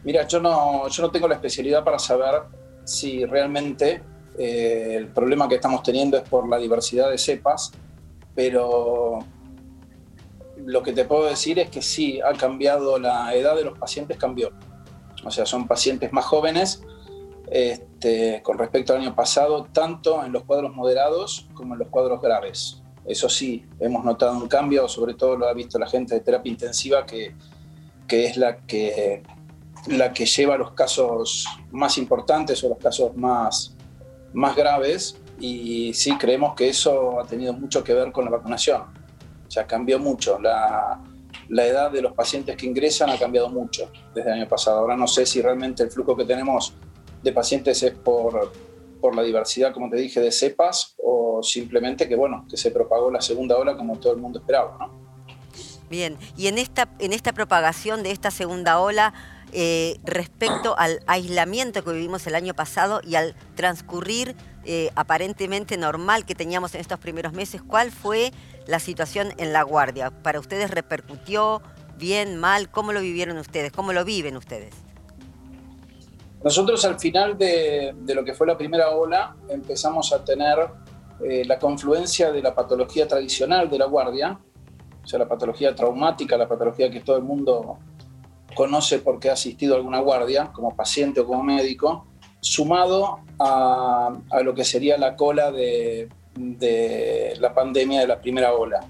Mira, 0.03 0.27
yo 0.27 0.39
no, 0.39 0.87
yo 0.89 1.03
no 1.03 1.11
tengo 1.11 1.27
la 1.27 1.35
especialidad 1.35 1.83
para 1.83 1.99
saber 1.99 2.43
si 2.83 3.25
realmente 3.25 4.01
eh, 4.37 4.95
el 4.97 5.07
problema 5.07 5.47
que 5.47 5.55
estamos 5.55 5.83
teniendo 5.83 6.17
es 6.17 6.27
por 6.27 6.47
la 6.47 6.57
diversidad 6.57 7.09
de 7.09 7.17
cepas, 7.17 7.71
pero 8.35 9.19
lo 10.67 10.83
que 10.83 10.91
te 10.91 11.05
puedo 11.05 11.23
decir 11.23 11.59
es 11.59 11.69
que 11.69 11.81
sí, 11.81 12.19
ha 12.19 12.33
cambiado 12.33 12.99
la 12.99 13.33
edad 13.33 13.55
de 13.55 13.63
los 13.63 13.79
pacientes, 13.79 14.17
cambió. 14.17 14.51
O 15.23 15.31
sea, 15.31 15.45
son 15.45 15.65
pacientes 15.65 16.11
más 16.11 16.25
jóvenes 16.25 16.83
este, 17.49 18.41
con 18.43 18.57
respecto 18.57 18.93
al 18.93 18.99
año 18.99 19.15
pasado, 19.15 19.69
tanto 19.71 20.25
en 20.25 20.33
los 20.33 20.43
cuadros 20.43 20.75
moderados 20.75 21.47
como 21.53 21.73
en 21.73 21.79
los 21.79 21.87
cuadros 21.87 22.21
graves. 22.21 22.83
Eso 23.05 23.29
sí, 23.29 23.65
hemos 23.79 24.03
notado 24.03 24.37
un 24.37 24.49
cambio, 24.49 24.89
sobre 24.89 25.13
todo 25.13 25.37
lo 25.37 25.47
ha 25.47 25.53
visto 25.53 25.79
la 25.79 25.87
gente 25.87 26.15
de 26.15 26.19
terapia 26.19 26.51
intensiva, 26.51 27.05
que, 27.05 27.33
que 28.05 28.25
es 28.25 28.35
la 28.35 28.57
que, 28.57 29.23
la 29.87 30.11
que 30.11 30.25
lleva 30.25 30.57
los 30.57 30.71
casos 30.71 31.47
más 31.71 31.97
importantes 31.97 32.61
o 32.65 32.69
los 32.69 32.77
casos 32.77 33.15
más, 33.15 33.73
más 34.33 34.53
graves. 34.53 35.17
Y 35.39 35.93
sí, 35.93 36.17
creemos 36.17 36.55
que 36.55 36.67
eso 36.67 37.21
ha 37.21 37.23
tenido 37.23 37.53
mucho 37.53 37.85
que 37.85 37.93
ver 37.93 38.11
con 38.11 38.25
la 38.25 38.31
vacunación. 38.31 38.96
O 39.47 39.51
sea, 39.51 39.65
cambió 39.65 39.99
mucho. 39.99 40.39
La, 40.39 41.01
la 41.49 41.65
edad 41.65 41.91
de 41.91 42.01
los 42.01 42.13
pacientes 42.13 42.55
que 42.55 42.65
ingresan 42.65 43.09
ha 43.09 43.17
cambiado 43.17 43.49
mucho 43.49 43.91
desde 44.13 44.29
el 44.31 44.41
año 44.41 44.47
pasado. 44.47 44.79
Ahora 44.79 44.97
no 44.97 45.07
sé 45.07 45.25
si 45.25 45.41
realmente 45.41 45.83
el 45.83 45.91
flujo 45.91 46.15
que 46.15 46.25
tenemos 46.25 46.73
de 47.23 47.31
pacientes 47.31 47.81
es 47.83 47.91
por, 47.91 48.51
por 48.99 49.15
la 49.15 49.23
diversidad, 49.23 49.73
como 49.73 49.89
te 49.89 49.97
dije, 49.97 50.19
de 50.19 50.31
cepas 50.31 50.95
o 51.01 51.41
simplemente 51.41 52.07
que, 52.07 52.15
bueno, 52.15 52.45
que 52.49 52.57
se 52.57 52.71
propagó 52.71 53.11
la 53.11 53.21
segunda 53.21 53.57
ola 53.57 53.75
como 53.75 53.97
todo 53.97 54.13
el 54.13 54.19
mundo 54.19 54.39
esperaba, 54.39 54.77
¿no? 54.79 55.07
Bien, 55.89 56.17
y 56.35 56.47
en 56.47 56.57
esta, 56.57 56.89
en 56.99 57.13
esta 57.13 57.31
propagación 57.31 58.03
de 58.03 58.11
esta 58.11 58.29
segunda 58.29 58.79
ola, 58.79 59.13
eh, 59.53 59.97
respecto 60.03 60.77
al 60.77 60.99
aislamiento 61.07 61.81
que 61.81 61.93
vivimos 61.93 62.27
el 62.27 62.35
año 62.35 62.53
pasado 62.53 62.99
y 63.01 63.15
al 63.15 63.35
transcurrir 63.55 64.35
eh, 64.69 64.91
aparentemente 64.95 65.77
normal 65.77 66.25
que 66.25 66.35
teníamos 66.35 66.75
en 66.75 66.81
estos 66.81 66.99
primeros 66.99 67.31
meses, 67.31 67.61
¿cuál 67.61 67.89
fue 67.89 68.33
la 68.65 68.79
situación 68.79 69.33
en 69.37 69.53
la 69.53 69.63
guardia? 69.63 70.11
¿Para 70.11 70.41
ustedes 70.41 70.71
repercutió 70.71 71.61
bien, 71.97 72.35
mal? 72.35 72.69
¿Cómo 72.69 72.91
lo 72.91 72.99
vivieron 72.99 73.37
ustedes? 73.37 73.71
¿Cómo 73.71 73.93
lo 73.93 74.03
viven 74.03 74.35
ustedes? 74.35 74.75
Nosotros 76.43 76.83
al 76.83 76.99
final 76.99 77.37
de, 77.37 77.95
lo 78.13 78.25
que 78.25 78.33
fue 78.33 78.45
la 78.45 78.57
primera 78.57 78.89
ola 78.89 79.37
empezamos 79.47 80.11
a 80.11 80.25
tener 80.25 80.57
eh, 81.23 81.45
la 81.45 81.57
confluencia 81.57 82.33
de 82.33 82.41
la 82.41 82.53
patología 82.53 83.07
tradicional 83.07 83.69
de 83.69 83.77
la 83.77 83.85
guardia, 83.85 84.37
o 85.01 85.07
sea, 85.07 85.17
la 85.17 85.29
patología 85.29 85.73
traumática, 85.73 86.35
la 86.35 86.49
patología 86.49 86.91
que 86.91 86.99
todo 86.99 87.15
el 87.15 87.23
mundo 87.23 87.79
conoce 88.53 88.99
porque 88.99 89.29
ha 89.29 89.33
asistido 89.33 89.75
a 89.75 89.77
alguna 89.77 90.01
guardia, 90.01 90.51
como 90.51 90.75
paciente 90.75 91.21
o 91.21 91.25
como 91.25 91.41
médico, 91.41 92.05
sumado 92.39 93.19
a, 93.39 94.11
lo 94.43 94.53
que 94.53 94.63
sería 94.63 94.97
la 94.97 95.15
cola 95.15 95.51
de, 95.51 96.09
la 97.39 97.53
pandemia 97.53 98.01
de 98.01 98.07
la 98.07 98.19
primera 98.19 98.53
ola. 98.53 98.87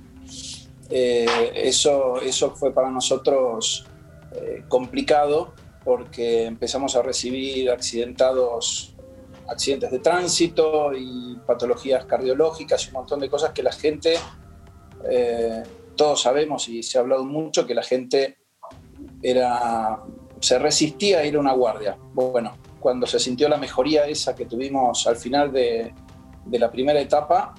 Eh, 0.89 1.51
eso, 1.55 2.21
eso 2.21 2.51
fue 2.55 2.73
para 2.73 2.89
nosotros 2.89 3.85
eh, 4.33 4.63
complicado 4.69 5.53
porque 5.83 6.45
empezamos 6.45 6.95
a 6.95 7.01
recibir 7.01 7.69
accidentados, 7.69 8.93
accidentes 9.47 9.91
de 9.91 9.99
tránsito 9.99 10.91
y 10.93 11.37
patologías 11.45 12.05
cardiológicas 12.05 12.85
y 12.85 12.87
un 12.87 12.93
montón 12.93 13.19
de 13.19 13.29
cosas 13.29 13.51
que 13.51 13.63
la 13.63 13.71
gente 13.71 14.15
eh, 15.09 15.63
todos 15.95 16.21
sabemos 16.21 16.67
y 16.69 16.83
se 16.83 16.97
ha 16.97 17.01
hablado 17.01 17.25
mucho 17.25 17.65
que 17.65 17.73
la 17.73 17.83
gente 17.83 18.37
era, 19.21 19.99
se 20.39 20.59
resistía 20.59 21.19
a 21.19 21.25
ir 21.25 21.35
a 21.35 21.39
una 21.39 21.53
guardia. 21.53 21.97
Bueno, 22.13 22.55
cuando 22.79 23.07
se 23.07 23.19
sintió 23.19 23.49
la 23.49 23.57
mejoría 23.57 24.05
esa 24.05 24.35
que 24.35 24.45
tuvimos 24.45 25.07
al 25.07 25.17
final 25.17 25.51
de, 25.51 25.93
la 26.51 26.71
primera 26.71 26.99
etapa, 26.99 27.53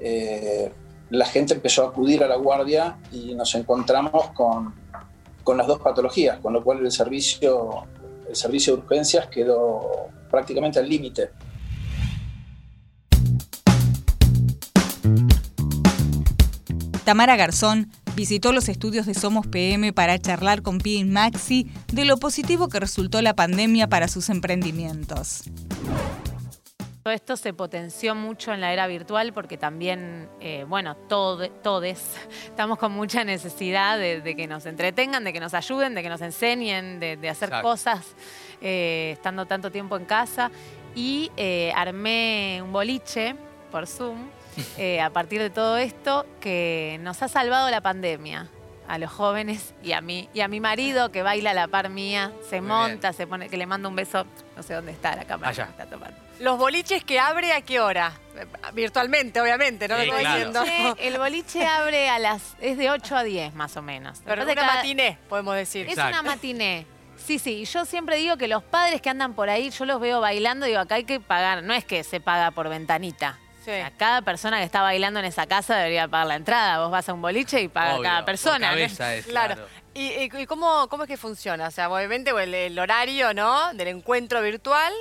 eh, 0.00 0.72
la 1.10 1.26
gente 1.26 1.54
empezó 1.54 1.84
a 1.84 1.88
acudir 1.88 2.24
a 2.24 2.26
la 2.26 2.36
guardia 2.36 2.98
y 3.12 3.34
nos 3.34 3.54
encontramos 3.54 4.30
con, 4.30 4.74
con, 5.44 5.56
las 5.56 5.66
dos 5.66 5.80
patologías, 5.80 6.38
con 6.40 6.52
lo 6.52 6.64
cual 6.64 6.78
el 6.80 6.90
servicio, 6.90 7.84
el 8.28 8.34
servicio 8.34 8.74
de 8.76 8.82
urgencias 8.82 9.26
quedó 9.26 10.08
prácticamente 10.30 10.78
al 10.78 10.88
límite. 10.88 11.30
Tamara 17.04 17.36
Garzón 17.36 17.90
visitó 18.14 18.52
los 18.52 18.68
estudios 18.68 19.06
de 19.06 19.14
Somos 19.14 19.46
PM 19.46 19.92
para 19.92 20.18
charlar 20.18 20.62
con 20.62 20.78
Pi 20.78 20.98
y 20.98 21.04
Maxi 21.04 21.70
de 21.92 22.04
lo 22.04 22.18
positivo 22.18 22.68
que 22.68 22.80
resultó 22.80 23.22
la 23.22 23.34
pandemia 23.34 23.88
para 23.88 24.08
sus 24.08 24.28
emprendimientos. 24.28 25.44
Todo 27.02 27.14
esto 27.14 27.36
se 27.36 27.52
potenció 27.52 28.14
mucho 28.14 28.52
en 28.52 28.60
la 28.60 28.72
era 28.72 28.86
virtual 28.86 29.32
porque 29.32 29.56
también, 29.56 30.28
eh, 30.40 30.64
bueno, 30.68 30.94
todos 30.94 31.48
estamos 32.44 32.78
con 32.78 32.92
mucha 32.92 33.24
necesidad 33.24 33.98
de, 33.98 34.22
que 34.36 34.46
nos 34.46 34.66
entretengan, 34.66 35.24
de 35.24 35.32
que 35.32 35.40
nos 35.40 35.54
ayuden, 35.54 35.94
de 35.94 36.02
que 36.02 36.08
nos 36.08 36.20
enseñen, 36.20 37.00
de, 37.00 37.28
hacer 37.28 37.50
cosas 37.60 38.14
eh, 38.60 39.10
estando 39.14 39.46
tanto 39.46 39.72
tiempo 39.72 39.96
en 39.96 40.04
casa. 40.04 40.50
Y 40.94 41.32
eh, 41.36 41.72
armé 41.74 42.60
un 42.62 42.70
boliche 42.70 43.34
por 43.72 43.86
Zoom 43.86 44.28
eh, 44.78 45.00
a 45.00 45.10
partir 45.10 45.40
de 45.40 45.50
todo 45.50 45.76
esto 45.76 46.26
que 46.40 46.98
nos 47.02 47.22
ha 47.22 47.28
salvado 47.28 47.70
la 47.70 47.80
pandemia 47.80 48.48
a 48.88 48.98
los 48.98 49.10
jóvenes 49.10 49.74
y 49.82 49.92
a 49.92 50.00
mí 50.00 50.28
y 50.34 50.40
a 50.40 50.48
mi 50.48 50.60
marido 50.60 51.10
que 51.12 51.22
baila 51.22 51.52
a 51.52 51.54
la 51.54 51.68
par 51.68 51.88
mía, 51.88 52.32
se 52.48 52.60
monta, 52.60 53.12
se 53.12 53.26
pone, 53.26 53.48
que 53.48 53.56
le 53.56 53.66
mando 53.66 53.88
un 53.88 53.96
beso, 53.96 54.26
no 54.56 54.62
sé 54.62 54.74
dónde 54.74 54.92
está 54.92 55.16
la 55.16 55.24
cámara 55.24 55.50
Allá. 55.50 55.68
está 55.70 55.86
tomando. 55.86 56.16
Los 56.40 56.58
boliches 56.58 57.04
que 57.04 57.20
abre 57.20 57.52
a 57.52 57.60
qué 57.60 57.80
hora? 57.80 58.12
Virtualmente, 58.74 59.40
obviamente, 59.40 59.86
¿no? 59.86 59.96
El 59.96 61.18
boliche 61.18 61.64
abre 61.64 62.08
a 62.08 62.18
las. 62.18 62.56
es 62.60 62.76
de 62.76 62.90
8 62.90 63.16
a 63.16 63.22
10 63.22 63.54
más 63.54 63.76
o 63.76 63.82
menos. 63.82 64.20
Pero 64.24 64.42
es 64.42 64.52
una 64.52 64.66
matiné, 64.66 65.18
podemos 65.28 65.54
decir. 65.54 65.86
Es 65.88 65.96
una 65.96 66.22
matiné. 66.22 66.86
Sí, 67.16 67.38
sí, 67.38 67.64
yo 67.64 67.84
siempre 67.84 68.16
digo 68.16 68.36
que 68.36 68.48
los 68.48 68.64
padres 68.64 69.00
que 69.00 69.08
andan 69.08 69.34
por 69.34 69.48
ahí, 69.48 69.70
yo 69.70 69.84
los 69.84 70.00
veo 70.00 70.20
bailando, 70.20 70.66
digo, 70.66 70.80
acá 70.80 70.96
hay 70.96 71.04
que 71.04 71.20
pagar, 71.20 71.62
no 71.62 71.72
es 71.72 71.84
que 71.84 72.02
se 72.02 72.20
paga 72.20 72.50
por 72.50 72.68
ventanita. 72.68 73.38
A 73.68 73.90
cada 73.92 74.22
persona 74.22 74.58
que 74.58 74.64
está 74.64 74.82
bailando 74.82 75.20
en 75.20 75.26
esa 75.26 75.46
casa 75.46 75.76
debería 75.76 76.08
pagar 76.08 76.26
la 76.26 76.36
entrada. 76.36 76.80
Vos 76.80 76.90
vas 76.90 77.08
a 77.08 77.12
un 77.12 77.22
boliche 77.22 77.60
y 77.60 77.68
pagas 77.68 78.00
cada 78.00 78.24
persona. 78.24 78.72
claro. 79.24 79.56
¿Y, 79.94 80.46
cómo, 80.46 80.88
cómo, 80.88 81.04
es 81.04 81.08
que 81.08 81.16
funciona? 81.16 81.68
O 81.68 81.70
sea, 81.70 81.90
obviamente 81.90 82.30
el, 82.30 82.78
horario, 82.78 83.34
¿no? 83.34 83.74
Del 83.74 83.88
encuentro 83.88 84.40
virtual. 84.42 84.92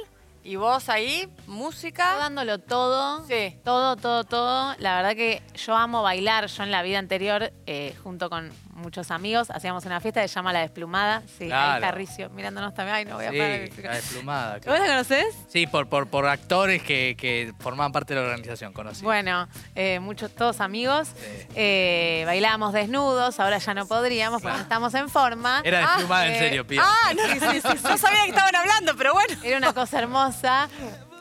Y 0.43 0.56
vos 0.56 0.89
ahí, 0.89 1.30
música. 1.47 2.17
dándolo 2.17 2.60
todo. 2.60 3.26
Sí. 3.28 3.58
Todo, 3.63 3.95
todo, 3.95 4.24
todo. 4.24 4.76
La 4.80 4.97
verdad 4.97 5.15
que 5.15 5.41
yo 5.56 5.76
amo 5.76 6.04
bailar. 6.04 6.47
Yo 6.47 6.63
en 6.63 6.71
la 6.71 6.82
vida 6.82 7.00
anterior, 7.00 7.54
eh, 7.65 7.95
junto 8.04 8.30
con 8.30 8.52
muchos 8.82 9.12
amigos, 9.12 9.50
hacíamos 9.52 9.86
una 9.86 10.00
fiesta 10.00 10.22
que 10.22 10.28
se 10.28 10.36
llama 10.36 10.52
La 10.52 10.60
Desplumada. 10.60 11.24
Sí, 11.38 11.50
ahí 11.52 11.76
está 11.76 11.91
Ricio 11.91 12.30
mirándonos 12.32 12.74
también. 12.74 12.96
Ay, 12.96 13.06
no 13.06 13.15
voy 13.15 13.26
a 13.26 13.32
sí, 13.32 13.82
La 13.82 13.96
Desplumada. 13.96 14.60
¿Vos 14.65 14.80
la 14.80 14.88
conocés? 14.88 15.26
Sí, 15.48 15.67
por, 15.67 15.88
por, 15.88 16.08
por 16.08 16.28
actores 16.28 16.84
que, 16.84 17.15
que, 17.17 17.54
formaban 17.60 17.91
parte 17.91 18.13
de 18.13 18.20
la 18.20 18.28
organización, 18.28 18.74
conocí. 18.74 19.04
Bueno, 19.04 19.48
eh, 19.76 20.00
muchos, 20.00 20.34
todos 20.34 20.60
amigos. 20.60 21.10
Eh, 21.56 22.24
bailábamos 22.26 22.74
desnudos, 22.74 23.39
ahora 23.39 23.58
ya 23.58 23.74
no 23.74 23.86
podríamos 23.86 24.41
porque 24.41 24.60
estamos 24.60 24.94
en 24.94 25.10
forma. 25.10 25.62
Era 25.63 25.80
Desplumada, 25.80 26.28
en 26.28 26.34
eh, 26.34 26.39
serio, 26.39 26.67
Pía. 26.67 26.82
Ah, 26.84 27.13
no, 27.15 27.24
sí, 27.24 27.39
sí, 27.39 27.62
sí, 27.62 27.78
no 27.84 27.98
sabía 27.98 28.24
que 28.24 28.30
estaban 28.30 28.56
hablando, 28.56 28.96
pero 28.98 29.13
bueno. 29.13 29.36
Era 29.44 29.58
una 29.58 29.74
cosa 29.74 30.00
hermosa. 30.00 30.70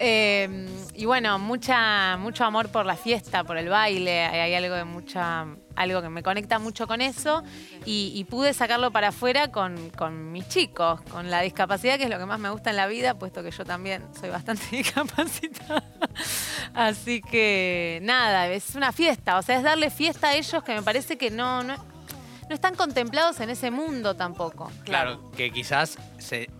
y 0.01 1.05
bueno, 1.05 1.39
mucha, 1.39 2.17
mucho 2.17 2.45
amor 2.45 2.71
por 2.71 2.87
la 2.87 2.97
fiesta, 2.97 3.45
por 3.45 3.59
el 3.59 3.69
baile. 3.69 4.25
Hay 4.25 4.55
algo 4.55 4.75
de 4.75 4.85
mucha 4.85 5.47
algo 5.81 6.03
que 6.03 6.11
me 6.11 6.23
conecta 6.23 6.59
mucho 6.59 6.87
con 6.87 7.01
eso 7.01 7.43
y, 7.85 8.25
pude 8.31 8.53
sacarlo 8.53 8.93
para 8.93 9.09
afuera 9.09 9.51
con, 9.51 9.91
mis 10.31 10.47
chicos, 10.49 11.01
con 11.11 11.31
la 11.31 11.41
discapacidad, 11.41 11.97
que 11.97 12.05
es 12.05 12.11
lo 12.11 12.19
que 12.19 12.27
más 12.27 12.39
me 12.39 12.51
gusta 12.51 12.71
en 12.71 12.77
la 12.77 12.87
vida, 12.87 13.19
puesto 13.19 13.43
que 13.43 13.51
yo 13.51 13.65
también 13.65 14.05
soy 14.19 14.29
bastante 14.29 14.65
discapacitada. 14.77 15.83
Así 16.75 17.23
que 17.23 17.99
nada, 18.03 18.49
es 18.49 18.75
una 18.75 18.93
fiesta, 18.93 19.39
o 19.39 19.43
sea, 19.43 19.57
es 19.57 19.63
darle 19.63 19.91
fiesta 19.91 20.29
a 20.29 20.35
ellos 20.35 20.63
que 20.63 20.75
me 20.75 20.83
parece 20.83 21.17
que 21.17 21.31
no, 21.31 21.63
no, 21.63 21.77
no 21.77 22.55
están 22.55 22.75
contemplados 22.75 23.41
en 23.41 23.51
ese 23.51 23.71
mundo 23.71 24.15
tampoco. 24.15 24.71
Claro, 24.85 25.31
que 25.33 25.51
quizás 25.51 25.99
se, 26.19 26.51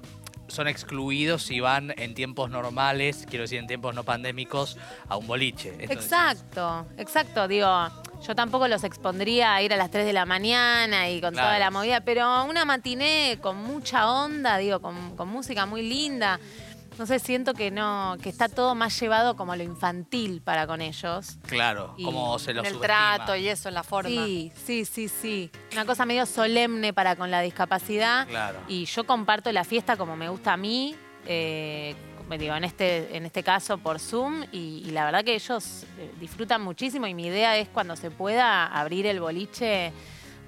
son 0.51 0.69
excluidos 0.69 1.43
si 1.43 1.61
van 1.61 1.95
en 1.97 2.15
tiempos 2.15 2.51
normales, 2.51 3.27
quiero 3.29 3.43
decir 3.43 3.59
en 3.59 3.67
tiempos 3.67 3.95
no 3.95 4.05
pandémicos, 4.05 4.77
a 5.09 5.17
un 5.17 5.27
boliche. 5.27 5.75
exacto, 5.81 6.87
exacto. 6.99 7.49
Digo, 7.49 7.69
yo 8.27 8.35
tampoco 8.35 8.69
los 8.69 8.85
expondría 8.85 9.55
a 9.55 9.63
ir 9.63 9.73
a 9.73 9.77
las 9.77 9.91
3 9.91 10.05
de 10.05 10.13
la 10.13 10.27
mañana 10.27 11.09
y 11.09 11.21
con 11.21 11.33
toda 11.33 11.59
la 11.59 11.71
movida, 11.71 12.03
pero 12.03 12.45
una 12.45 12.65
matiné 12.65 13.39
con 13.41 13.57
mucha 13.57 14.11
onda, 14.11 14.59
digo, 14.59 14.81
con, 14.81 15.29
música 15.29 15.65
muy 15.67 15.83
linda. 15.83 16.39
No 17.01 17.07
sé, 17.07 17.19
siento 17.19 17.55
que 17.55 17.71
no, 17.71 18.19
que 18.23 18.29
está 18.29 18.51
todo 18.51 18.75
más 18.75 19.01
llevado 19.01 19.35
como 19.35 19.53
a 19.53 19.57
lo 19.57 19.63
infantil 19.63 20.43
para 20.43 20.67
con 20.67 20.83
ellos. 20.83 21.39
Claro, 21.47 21.95
como 22.05 22.39
se 22.39 22.53
los 22.53 22.67
En 22.67 22.75
el 22.75 22.79
trato 22.79 23.35
y 23.35 23.49
eso, 23.49 23.71
en 23.71 23.75
la 23.75 23.83
forma. 23.83 24.11
Sí, 24.11 24.53
sí, 24.55 24.85
sí, 24.85 25.09
sí. 25.09 25.51
Una 25.73 25.87
cosa 25.87 26.05
medio 26.05 26.27
solemne 26.27 26.93
para 26.93 27.17
con 27.17 27.31
la 27.31 27.41
discapacidad. 27.41 28.29
Claro. 28.29 28.59
Y 28.69 28.85
yo 28.85 29.05
comparto 29.07 29.51
la 29.51 29.65
fiesta 29.65 29.97
como 29.97 30.15
me 30.15 30.29
gusta 30.29 30.53
a 30.53 30.57
mí. 30.59 30.95
Eh, 31.25 31.95
digo, 32.39 32.55
en 32.55 32.65
este, 32.65 33.17
en 33.17 33.25
este 33.25 33.43
caso 33.43 33.79
por 33.79 33.99
Zoom 33.99 34.45
y, 34.53 34.91
la 34.91 35.07
verdad 35.07 35.25
que 35.25 35.35
ellos 35.35 35.87
eh, 35.99 36.13
disfrutan 36.21 36.61
muchísimo 36.61 37.07
y 37.07 37.15
mi 37.15 37.29
idea 37.29 37.57
es 37.57 37.71
cuando 37.71 37.97
se 37.97 38.11
pueda 38.11 38.67
abrir 38.67 39.07
el 39.07 39.21
boliche, 39.21 39.95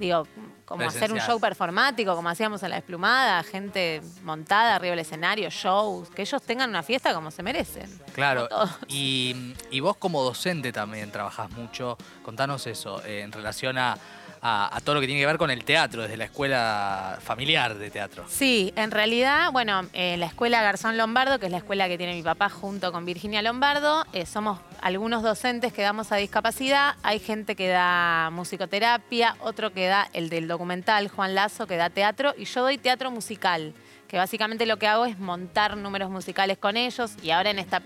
digo, 0.02 0.26
como 0.64 0.84
hacer 0.84 1.12
un 1.12 1.20
show 1.20 1.38
performático, 1.38 2.14
como 2.14 2.28
hacíamos 2.28 2.62
en 2.62 2.70
La 2.70 2.76
Desplumada, 2.76 3.42
gente 3.42 4.02
montada 4.22 4.74
arriba 4.74 4.90
del 4.90 5.00
escenario, 5.00 5.48
shows, 5.50 6.10
que 6.10 6.22
ellos 6.22 6.42
tengan 6.42 6.70
una 6.70 6.82
fiesta 6.82 7.14
como 7.14 7.30
se 7.30 7.42
merecen. 7.42 7.88
Claro, 8.14 8.48
y, 8.88 9.54
y, 9.70 9.80
vos 9.80 9.96
como 9.96 10.22
docente 10.22 10.72
también 10.72 11.10
trabajás 11.10 11.50
mucho, 11.50 11.96
contanos 12.22 12.66
eso, 12.66 13.02
eh, 13.04 13.20
en 13.20 13.32
relación 13.32 13.78
a 13.78 13.96
a, 14.44 14.80
todo 14.82 14.96
lo 14.96 15.00
que 15.00 15.06
tiene 15.06 15.20
que 15.20 15.26
ver 15.26 15.38
con 15.38 15.52
el 15.52 15.64
teatro, 15.64 16.02
desde 16.02 16.16
la 16.16 16.24
escuela 16.24 17.18
familiar 17.22 17.76
de 17.76 17.90
teatro. 17.90 18.24
Sí, 18.28 18.72
en 18.74 18.90
realidad, 18.90 19.52
bueno, 19.52 19.86
eh, 19.92 20.16
la 20.16 20.26
escuela 20.26 20.60
Garzón 20.62 20.96
Lombardo, 20.96 21.38
que 21.38 21.46
es 21.46 21.52
la 21.52 21.58
escuela 21.58 21.86
que 21.86 21.96
tiene 21.96 22.14
mi 22.14 22.24
papá 22.24 22.48
junto 22.48 22.90
con 22.90 23.04
Virginia 23.04 23.40
Lombardo, 23.40 24.04
eh, 24.12 24.26
somos 24.26 24.58
algunos 24.80 25.22
docentes 25.22 25.72
que 25.72 25.82
damos 25.82 26.10
a 26.10 26.16
discapacidad, 26.16 26.96
hay 27.04 27.20
gente 27.20 27.54
que 27.54 27.68
da 27.68 28.30
musicoterapia, 28.32 29.36
otro 29.38 29.72
que 29.72 29.86
da 29.86 30.08
el 30.12 30.28
del 30.28 30.48
documental, 30.48 31.06
Juan 31.08 31.36
Lazo, 31.36 31.68
que 31.68 31.76
da 31.76 31.88
teatro, 31.88 32.34
y 32.36 32.44
yo 32.44 32.62
doy 32.62 32.78
teatro 32.78 33.12
musical, 33.12 33.72
que 34.08 34.16
básicamente 34.16 34.66
lo 34.66 34.76
que 34.76 34.88
hago 34.88 35.06
es 35.06 35.20
montar 35.20 35.76
números 35.76 36.10
musicales 36.10 36.58
con 36.58 36.76
ellos, 36.76 37.12
y 37.22 37.30
ahora 37.30 37.50
en 37.50 37.60
esta, 37.60 37.80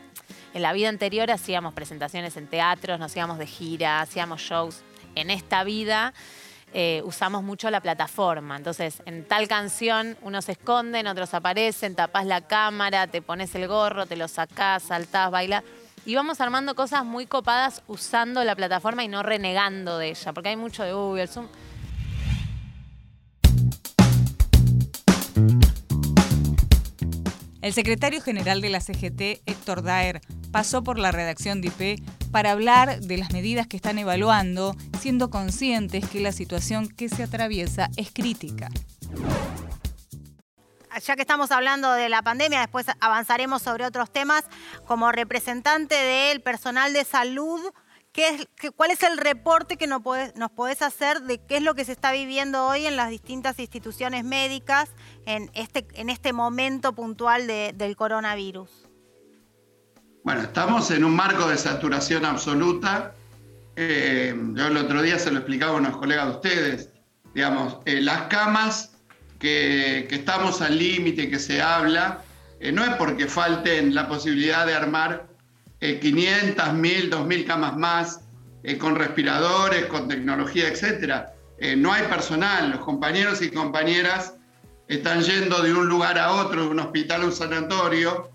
en 0.54 0.62
la 0.62 0.72
vida 0.72 0.88
anterior 0.88 1.30
hacíamos 1.30 1.74
presentaciones 1.74 2.38
en 2.38 2.46
teatros, 2.46 2.98
nos 2.98 3.14
íbamos 3.14 3.36
de 3.36 3.46
gira, 3.46 4.00
hacíamos 4.00 4.40
shows. 4.40 4.80
En 5.14 5.30
esta 5.30 5.64
vida 5.64 6.12
eh, 6.72 7.02
usamos 7.04 7.42
mucho 7.42 7.70
la 7.70 7.80
plataforma. 7.80 8.56
Entonces, 8.56 9.02
en 9.06 9.24
tal 9.24 9.48
canción 9.48 10.16
unos 10.22 10.48
esconden, 10.48 11.06
otros 11.06 11.32
aparecen, 11.34 11.94
tapás 11.94 12.26
la 12.26 12.42
cámara, 12.42 13.06
te 13.06 13.22
pones 13.22 13.54
el 13.54 13.66
gorro, 13.68 14.06
te 14.06 14.16
lo 14.16 14.28
sacás, 14.28 14.84
saltás, 14.84 15.30
bailás. 15.30 15.64
Y 16.04 16.14
vamos 16.14 16.40
armando 16.40 16.74
cosas 16.74 17.04
muy 17.04 17.26
copadas 17.26 17.82
usando 17.88 18.44
la 18.44 18.54
plataforma 18.54 19.02
y 19.02 19.08
no 19.08 19.22
renegando 19.22 19.98
de 19.98 20.10
ella, 20.10 20.32
porque 20.32 20.50
hay 20.50 20.56
mucho 20.56 20.84
de, 20.84 21.22
el 21.22 21.28
Zoom. 21.28 21.48
El 27.60 27.72
secretario 27.72 28.20
general 28.20 28.60
de 28.60 28.70
la 28.70 28.80
CGT, 28.80 29.42
Héctor 29.44 29.82
Daer, 29.82 30.20
pasó 30.56 30.82
por 30.82 30.98
la 30.98 31.12
redacción 31.12 31.60
de 31.60 31.68
IP 31.68 32.02
para 32.32 32.52
hablar 32.52 33.00
de 33.02 33.18
las 33.18 33.30
medidas 33.30 33.66
que 33.66 33.76
están 33.76 33.98
evaluando, 33.98 34.74
siendo 34.98 35.28
conscientes 35.28 36.08
que 36.08 36.18
la 36.18 36.32
situación 36.32 36.88
que 36.88 37.10
se 37.10 37.24
atraviesa 37.24 37.90
es 37.98 38.10
crítica. 38.10 38.70
Ya 41.04 41.14
que 41.14 41.20
estamos 41.20 41.50
hablando 41.50 41.92
de 41.92 42.08
la 42.08 42.22
pandemia, 42.22 42.60
después 42.60 42.86
avanzaremos 43.00 43.60
sobre 43.60 43.84
otros 43.84 44.10
temas. 44.10 44.44
Como 44.86 45.12
representante 45.12 45.94
del 45.94 46.40
personal 46.40 46.94
de 46.94 47.04
salud, 47.04 47.60
¿qué 48.12 48.28
es, 48.30 48.48
qué- 48.56 48.70
¿cuál 48.70 48.92
es 48.92 49.02
el 49.02 49.18
reporte 49.18 49.76
que 49.76 49.86
nos 49.86 50.00
podés, 50.00 50.80
hacer 50.80 51.20
de 51.20 51.36
qué 51.36 51.58
es 51.58 51.62
lo 51.62 51.74
que 51.74 51.84
se 51.84 51.92
está 51.92 52.12
viviendo 52.12 52.66
hoy 52.66 52.86
en 52.86 52.96
las 52.96 53.10
distintas 53.10 53.58
instituciones 53.58 54.24
médicas 54.24 54.88
en 55.26 55.50
este, 55.52 55.86
este 56.08 56.32
momento 56.32 56.94
puntual 56.94 57.46
de- 57.46 57.74
del 57.74 57.94
coronavirus? 57.94 58.85
Bueno, 60.26 60.42
estamos 60.42 60.90
en 60.90 61.04
un 61.04 61.14
marco 61.14 61.48
de 61.48 61.56
saturación 61.56 62.24
absoluta. 62.24 63.14
Eh, 63.76 64.34
yo 64.54 64.66
el 64.66 64.76
otro 64.76 65.00
día 65.00 65.20
se 65.20 65.30
lo 65.30 65.38
explicaba 65.38 65.74
a 65.74 65.76
unos 65.76 65.96
colegas 65.98 66.26
de 66.26 66.32
ustedes. 66.32 66.90
Digamos, 67.32 67.76
eh, 67.84 68.00
las 68.00 68.22
camas 68.22 68.96
que, 69.38 70.08
estamos 70.10 70.62
al 70.62 70.78
límite, 70.78 71.30
que 71.30 71.38
se 71.38 71.62
habla, 71.62 72.24
eh, 72.58 72.72
no 72.72 72.82
es 72.84 72.92
porque 72.96 73.28
falten 73.28 73.94
la 73.94 74.08
posibilidad 74.08 74.66
de 74.66 74.74
armar 74.74 75.28
eh, 75.78 76.00
500, 76.00 76.72
1000, 76.72 77.08
2000 77.10 77.44
camas 77.44 77.76
más, 77.76 78.22
eh, 78.64 78.78
con 78.78 78.96
respiradores, 78.96 79.86
con 79.86 80.08
tecnología, 80.08 80.66
etc. 80.66 81.26
No 81.76 81.92
hay 81.92 82.02
personal, 82.08 82.72
los 82.72 82.80
compañeros 82.80 83.42
y 83.42 83.52
compañeras 83.52 84.34
están 84.88 85.22
yendo 85.22 85.62
de 85.62 85.72
un 85.72 85.88
lugar 85.88 86.18
a 86.18 86.32
otro, 86.32 86.62
de 86.62 86.68
un 86.70 86.80
hospital 86.80 87.22
a 87.22 87.26
un 87.26 87.32
sanatorio, 87.32 88.32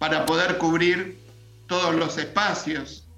para 0.00 0.24
poder 0.24 0.56
cubrir 0.56 1.19
todos 1.70 1.94
los 1.94 2.18
espacios. 2.18 3.08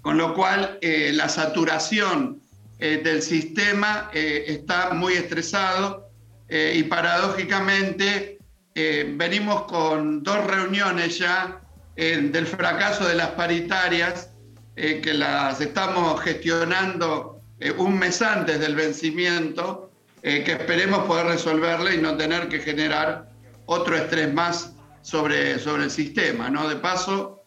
Con 0.00 0.16
lo 0.16 0.32
cual, 0.34 0.78
eh, 0.80 1.12
la 1.12 1.28
saturación 1.28 2.40
eh, 2.78 3.02
del 3.04 3.20
sistema 3.20 4.10
eh, 4.14 4.44
está 4.48 4.94
muy 4.94 5.12
estresado 5.12 6.02
y 6.46 6.84
paradójicamente 6.84 8.38
venimos 8.74 9.62
con 9.62 10.22
dos 10.22 10.46
reuniones 10.46 11.18
ya 11.18 11.62
del 11.96 12.46
fracaso 12.46 13.08
de 13.08 13.14
las 13.14 13.28
paritarias 13.30 14.30
que 14.76 15.14
las 15.14 15.60
estamos 15.60 16.20
gestionando 16.20 17.40
un 17.78 17.98
mes 17.98 18.20
antes 18.22 18.60
del 18.60 18.76
vencimiento, 18.76 19.90
que 20.22 20.52
esperemos 20.52 21.06
poder 21.06 21.26
resolverla 21.26 21.94
y 21.94 21.98
no 21.98 22.16
tener 22.16 22.48
que 22.48 22.60
generar 22.60 23.30
otro 23.66 23.96
estrés 23.96 24.32
más 24.32 24.73
sobre, 25.04 25.58
sobre 25.58 25.84
el 25.84 25.90
sistema. 25.90 26.50
¿no? 26.50 26.66
De 26.66 26.76
paso, 26.76 27.44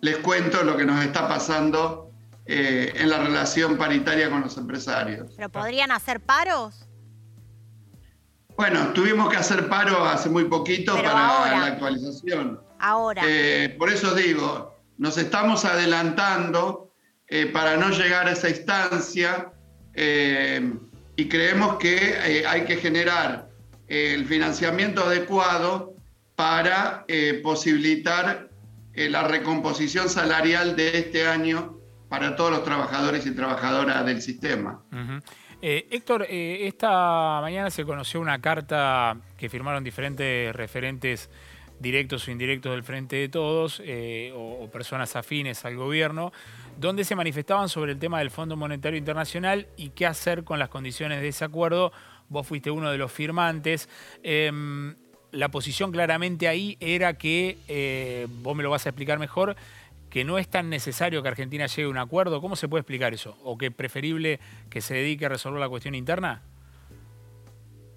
les 0.00 0.16
cuento 0.18 0.62
lo 0.62 0.76
que 0.76 0.86
nos 0.86 1.04
está 1.04 1.28
pasando 1.28 2.12
eh, 2.46 2.92
en 2.94 3.10
la 3.10 3.18
relación 3.18 3.76
paritaria 3.76 4.30
con 4.30 4.42
los 4.42 4.56
empresarios. 4.56 5.32
¿Pero 5.36 5.48
podrían 5.48 5.90
hacer 5.90 6.20
paros? 6.20 6.86
Bueno, 8.56 8.92
tuvimos 8.92 9.28
que 9.28 9.36
hacer 9.36 9.68
paro 9.68 10.04
hace 10.04 10.28
muy 10.28 10.44
poquito 10.44 10.94
Pero 10.94 11.08
para 11.08 11.26
ahora. 11.26 11.58
la 11.58 11.66
actualización. 11.66 12.60
Ahora. 12.78 13.22
Eh, 13.26 13.74
por 13.78 13.90
eso 13.90 14.14
digo, 14.14 14.76
nos 14.96 15.18
estamos 15.18 15.64
adelantando 15.64 16.92
eh, 17.26 17.46
para 17.46 17.76
no 17.76 17.90
llegar 17.90 18.28
a 18.28 18.32
esa 18.32 18.48
instancia 18.48 19.52
y 19.92 21.28
creemos 21.28 21.76
que 21.76 22.44
hay 22.46 22.64
que 22.64 22.76
generar 22.76 23.50
el 23.88 24.24
financiamiento 24.24 25.04
adecuado 25.04 25.89
para 26.40 27.04
eh, 27.06 27.38
posibilitar 27.42 28.48
eh, 28.94 29.10
la 29.10 29.24
recomposición 29.24 30.08
salarial 30.08 30.74
de 30.74 30.96
este 30.96 31.26
año 31.26 31.76
para 32.08 32.34
todos 32.34 32.50
los 32.50 32.64
trabajadores 32.64 33.26
y 33.26 33.32
trabajadoras 33.32 34.06
del 34.06 34.22
sistema. 34.22 34.82
Eh, 35.60 35.86
Héctor, 35.90 36.26
eh, 36.30 36.66
esta 36.66 37.42
mañana 37.42 37.68
se 37.68 37.84
conoció 37.84 38.22
una 38.22 38.40
carta 38.40 39.18
que 39.36 39.50
firmaron 39.50 39.84
diferentes 39.84 40.56
referentes 40.56 41.28
directos 41.78 42.26
o 42.26 42.30
indirectos 42.30 42.72
del 42.72 42.84
Frente 42.84 43.16
de 43.16 43.28
Todos 43.28 43.82
eh, 43.84 44.32
o, 44.34 44.66
personas 44.70 45.16
afines 45.16 45.66
al 45.66 45.76
gobierno, 45.76 46.32
donde 46.78 47.04
se 47.04 47.14
manifestaban 47.16 47.68
sobre 47.68 47.92
el 47.92 47.98
tema 47.98 48.20
del 48.20 48.30
Fondo 48.30 48.56
Monetario 48.56 48.96
Internacional 48.96 49.66
y 49.76 49.90
qué 49.90 50.06
hacer 50.06 50.42
con 50.42 50.58
las 50.58 50.70
condiciones 50.70 51.20
de 51.20 51.28
ese 51.28 51.44
acuerdo. 51.44 51.92
Vos 52.30 52.46
fuiste 52.46 52.70
uno 52.70 52.90
de 52.90 52.96
los 52.96 53.12
firmantes. 53.12 53.90
Em, 54.22 54.96
la 55.32 55.48
posición 55.50 55.92
claramente 55.92 56.48
ahí 56.48 56.76
era 56.80 57.14
que, 57.14 57.58
eh, 57.68 58.26
vos 58.42 58.56
me 58.56 58.62
lo 58.62 58.70
vas 58.70 58.86
a 58.86 58.90
explicar 58.90 59.18
mejor, 59.18 59.56
que 60.10 60.24
no 60.24 60.38
es 60.38 60.48
tan 60.48 60.70
necesario 60.70 61.22
que 61.22 61.28
Argentina 61.28 61.66
llegue 61.66 61.84
a 61.84 61.88
un 61.88 61.98
acuerdo. 61.98 62.40
¿Cómo 62.40 62.56
se 62.56 62.66
puede 62.68 62.80
explicar 62.80 63.14
eso? 63.14 63.36
¿O 63.44 63.56
que 63.56 63.66
es 63.66 63.72
preferible 63.74 64.40
que 64.68 64.80
se 64.80 64.94
dedique 64.94 65.26
a 65.26 65.28
resolver 65.28 65.60
la 65.60 65.68
cuestión 65.68 65.94
interna? 65.94 66.42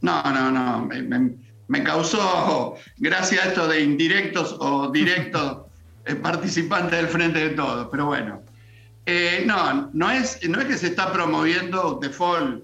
No, 0.02 0.22
no, 0.24 0.52
no. 0.52 0.86
Me, 0.86 1.02
me- 1.02 1.32
me 1.68 1.82
causó 1.84 2.76
gracia 2.98 3.44
esto 3.46 3.68
de 3.68 3.82
indirectos 3.82 4.56
o 4.60 4.92
directos 4.92 5.66
eh, 6.06 6.16
participantes 6.16 6.92
del 7.00 7.08
Frente 7.08 7.40
de 7.40 7.50
Todos. 7.52 7.88
Pero 7.92 8.06
bueno. 8.08 8.42
Eh, 9.06 9.44
no, 9.46 9.90
no 9.94 10.12
es, 10.12 10.40
no 10.48 10.62
es 10.62 10.66
que 10.66 10.78
se 10.78 10.88
está 10.88 11.12
promoviendo 11.12 12.00
default, 12.02 12.64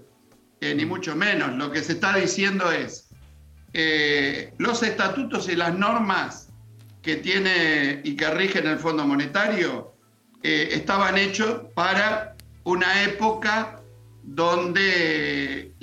eh, 0.62 0.74
ni 0.76 0.86
mucho 0.86 1.16
menos. 1.16 1.54
Lo 1.56 1.72
que 1.72 1.82
se 1.82 1.94
está 1.94 2.16
diciendo 2.16 2.72
es 2.72 3.09
eh, 3.74 4.54
los 4.58 4.84
estatutos 4.84 5.50
y 5.50 5.56
las 5.56 5.76
normas 5.76 6.50
que 7.02 7.18
tiene 7.18 8.02
y 8.04 8.16
que 8.16 8.30
rigen 8.32 8.68
el 8.68 8.80
Fondo 8.80 9.06
Monetario 9.06 9.94
eh, 10.44 10.70
estaban 10.72 11.18
hechos 11.18 11.62
para 11.74 12.36
una 12.64 13.04
época 13.04 13.82
donde 14.24 15.74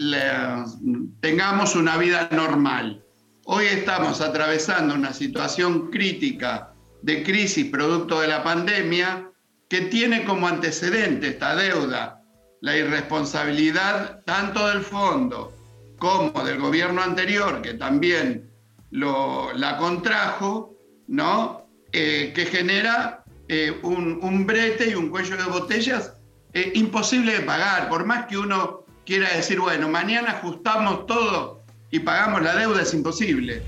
tengamos 1.20 1.74
una 1.74 1.96
vida 1.96 2.28
normal. 2.32 3.02
Hoy 3.44 3.66
estamos 3.66 4.20
atravesando 4.20 4.94
una 4.94 5.12
situación 5.12 5.90
crítica 5.90 6.72
de 7.02 7.22
crisis 7.22 7.66
producto 7.70 8.20
de 8.20 8.28
la 8.28 8.42
pandemia 8.42 9.30
que 9.68 9.82
tiene 9.82 10.24
como 10.24 10.48
antecedente 10.48 11.28
esta 11.28 11.56
deuda 11.56 12.22
la 12.60 12.76
irresponsabilidad 12.76 14.22
tanto 14.24 14.66
del 14.68 14.80
fondo 14.80 15.55
como 15.98 16.44
del 16.44 16.58
gobierno 16.58 17.02
anterior, 17.02 17.62
que 17.62 17.74
también 17.74 18.50
la 18.90 19.76
contrajo, 19.78 20.74
¿no? 21.08 21.66
Eh, 21.92 22.32
que 22.34 22.46
genera 22.46 23.24
eh, 23.48 23.78
un, 23.82 24.18
un 24.22 24.46
brete 24.46 24.90
y 24.90 24.94
un 24.94 25.08
cuello 25.08 25.36
de 25.36 25.44
botellas 25.44 26.12
eh, 26.52 26.72
imposible 26.74 27.34
de 27.34 27.40
pagar. 27.40 27.88
Por 27.88 28.04
más 28.04 28.26
que 28.26 28.38
uno 28.38 28.84
quiera 29.04 29.28
decir, 29.30 29.60
bueno, 29.60 29.88
mañana 29.88 30.32
ajustamos 30.32 31.06
todo 31.06 31.62
y 31.90 32.00
pagamos 32.00 32.42
la 32.42 32.54
deuda, 32.54 32.82
es 32.82 32.92
imposible. 32.92 33.62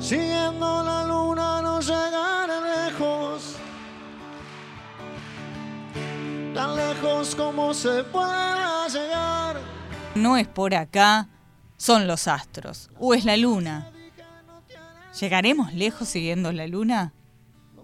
Siguiendo 0.00 0.82
la 0.82 1.06
luna 1.06 1.62
no 1.62 1.80
llegaré 1.80 2.88
lejos. 2.90 3.56
Tan 6.54 6.76
lejos 6.76 7.34
como 7.34 7.72
se 7.74 8.04
pueda 8.04 8.88
llegar. 8.88 9.39
No 10.20 10.36
es 10.36 10.46
por 10.46 10.74
acá, 10.74 11.28
son 11.78 12.06
los 12.06 12.28
astros, 12.28 12.90
o 12.98 13.14
es 13.14 13.24
la 13.24 13.38
luna. 13.38 13.90
¿Llegaremos 15.18 15.72
lejos 15.72 16.08
siguiendo 16.08 16.52
la 16.52 16.66
luna? 16.66 17.14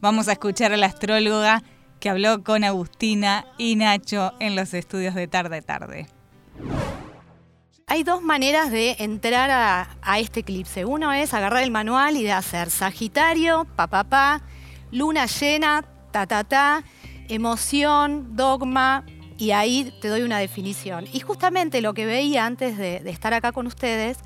Vamos 0.03 0.29
a 0.29 0.33
escuchar 0.33 0.75
a 0.75 0.77
la 0.77 0.85
astróloga 0.85 1.62
que 1.99 2.11
habló 2.11 2.44
con 2.44 2.62
Agustina 2.62 3.46
y 3.57 3.77
Nacho 3.77 4.35
en 4.38 4.55
los 4.55 4.75
estudios 4.75 5.14
de 5.14 5.29
tarde 5.29 5.62
tarde. 5.62 6.09
Hay 7.87 8.03
dos 8.03 8.20
maneras 8.20 8.70
de 8.70 8.96
entrar 8.99 9.51
a, 9.51 10.18
este 10.18 10.40
eclipse. 10.40 10.85
Uno 10.85 11.14
es 11.14 11.33
agarrar 11.33 11.62
el 11.62 11.70
manual 11.70 12.18
y 12.18 12.22
de 12.22 12.33
hacer 12.33 12.70
Sagitario, 12.70 13.64
pa, 13.77 13.87
pa, 13.87 14.05
pa, 14.05 14.42
luna 14.90 15.25
llena, 15.25 15.87
ta, 16.11 16.27
ta, 16.27 16.44
ta, 16.44 16.85
emoción, 17.29 18.37
dogma, 18.37 19.07
y 19.38 19.51
ahí 19.51 19.92
te 20.01 20.09
doy 20.09 20.22
una 20.22 20.38
definición. 20.38 21.07
Y 21.12 21.20
justamente 21.20 21.81
lo 21.81 21.94
que 21.94 22.07
veía 22.07 22.46
antes 22.46 22.79
de, 22.79 23.01
de, 23.01 23.11
estar 23.11 23.35
acá 23.35 23.53
con 23.53 23.66
ustedes 23.66 24.18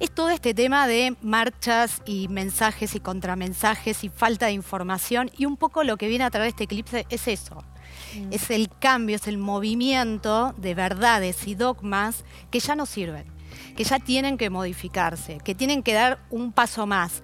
es 0.00 0.10
todo 0.10 0.30
este 0.30 0.54
tema 0.54 0.86
de 0.86 1.16
marchas 1.22 2.02
y 2.06 2.28
mensajes 2.28 2.94
y 2.94 3.00
contramensajes 3.00 4.04
y 4.04 4.08
falta 4.08 4.46
de 4.46 4.52
información. 4.52 5.30
Y 5.36 5.46
un 5.46 5.56
poco 5.56 5.84
lo 5.84 5.96
que 5.96 6.08
viene 6.08 6.24
a 6.24 6.30
través 6.30 6.46
de 6.46 6.50
este 6.50 6.64
eclipse 6.64 7.06
es 7.10 7.28
eso. 7.28 7.64
Mm. 8.14 8.32
Es 8.32 8.50
el 8.50 8.68
cambio, 8.68 9.16
es 9.16 9.26
el 9.26 9.38
movimiento 9.38 10.54
de 10.56 10.74
verdades 10.74 11.46
y 11.46 11.54
dogmas 11.54 12.24
que 12.50 12.60
ya 12.60 12.74
no 12.74 12.86
sirven, 12.86 13.26
que 13.76 13.84
ya 13.84 13.98
tienen 13.98 14.38
que 14.38 14.50
modificarse, 14.50 15.38
que 15.44 15.54
tienen 15.54 15.82
que 15.82 15.94
dar 15.94 16.20
un 16.30 16.52
paso 16.52 16.86
más. 16.86 17.22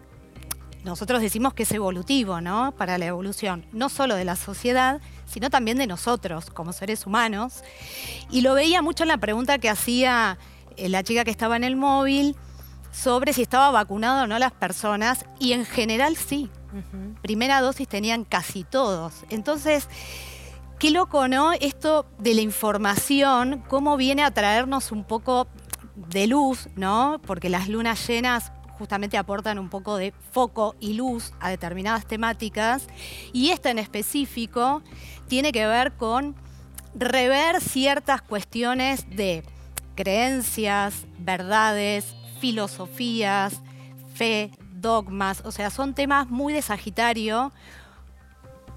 Nosotros 0.85 1.21
decimos 1.21 1.55
que 1.55 1.65
es 1.65 1.73
evolutivo, 1.73 2.41
¿no? 2.41 2.73
Para 2.73 2.97
la 2.97 3.07
evolución, 3.07 3.67
no 3.73 3.89
solo 3.89 4.15
de 4.15 4.25
la 4.25 4.37
sociedad, 4.37 5.01
sino 5.27 5.51
también 5.51 5.79
de 5.79 5.87
nosotros 5.87 6.51
como 6.51 6.73
seres 6.73 7.07
humanos. 7.07 7.63
Y 8.31 8.41
lo 8.41 8.55
veía 8.55 8.81
mucho 8.81 9.05
en 9.05 9.09
la 9.09 9.19
pregunta 9.19 9.59
que 9.59 9.69
hacía 9.69 10.39
eh, 10.77 10.89
la 10.89 11.03
chica 11.03 11.25
que 11.25 11.31
estaba 11.31 11.57
en 11.57 11.65
el 11.65 11.77
móvil 11.77 12.35
sobre 12.93 13.33
si 13.33 13.43
estaba 13.43 13.71
vacunado 13.71 14.25
o 14.25 14.27
no 14.27 14.39
las 14.39 14.53
personas, 14.53 15.25
y 15.39 15.53
en 15.53 15.65
general 15.65 16.17
sí. 16.17 16.51
Primera 17.23 17.61
dosis 17.61 17.89
tenían 17.89 18.25
casi 18.25 18.63
todos. 18.63 19.25
Entonces, 19.29 19.89
qué 20.79 20.91
loco, 20.91 21.27
¿no? 21.27 21.53
Esto 21.53 22.07
de 22.19 22.35
la 22.35 22.43
información, 22.43 23.65
cómo 23.69 23.97
viene 23.97 24.23
a 24.23 24.31
traernos 24.31 24.93
un 24.93 25.05
poco 25.05 25.49
de 25.97 26.27
luz, 26.29 26.69
¿no? 26.77 27.21
Porque 27.27 27.49
las 27.49 27.69
lunas 27.69 28.07
llenas 28.07 28.53
justamente 28.81 29.19
aportan 29.19 29.59
un 29.59 29.69
poco 29.69 29.99
de 29.99 30.15
foco 30.33 30.75
y 30.81 30.95
luz 30.95 31.35
a 31.39 31.51
determinadas 31.51 32.07
temáticas. 32.07 32.87
Y 33.35 33.51
esta 33.51 33.71
en 33.71 33.79
específico 33.79 34.83
tiene 35.29 35.53
que 35.53 35.67
ver 35.67 35.93
con 35.93 36.35
rever 36.95 37.61
ciertas 37.61 38.23
cuestiones 38.23 39.05
de 39.11 39.45
creencias, 39.97 41.07
verdades, 41.19 42.17
filosofías, 42.41 43.61
fe, 44.15 44.51
dogmas. 44.73 45.43
O 45.45 45.53
sea, 45.53 45.69
son 45.69 45.93
temas 45.93 46.31
muy 46.31 46.55
de 46.55 46.63
Sagitario, 46.63 47.53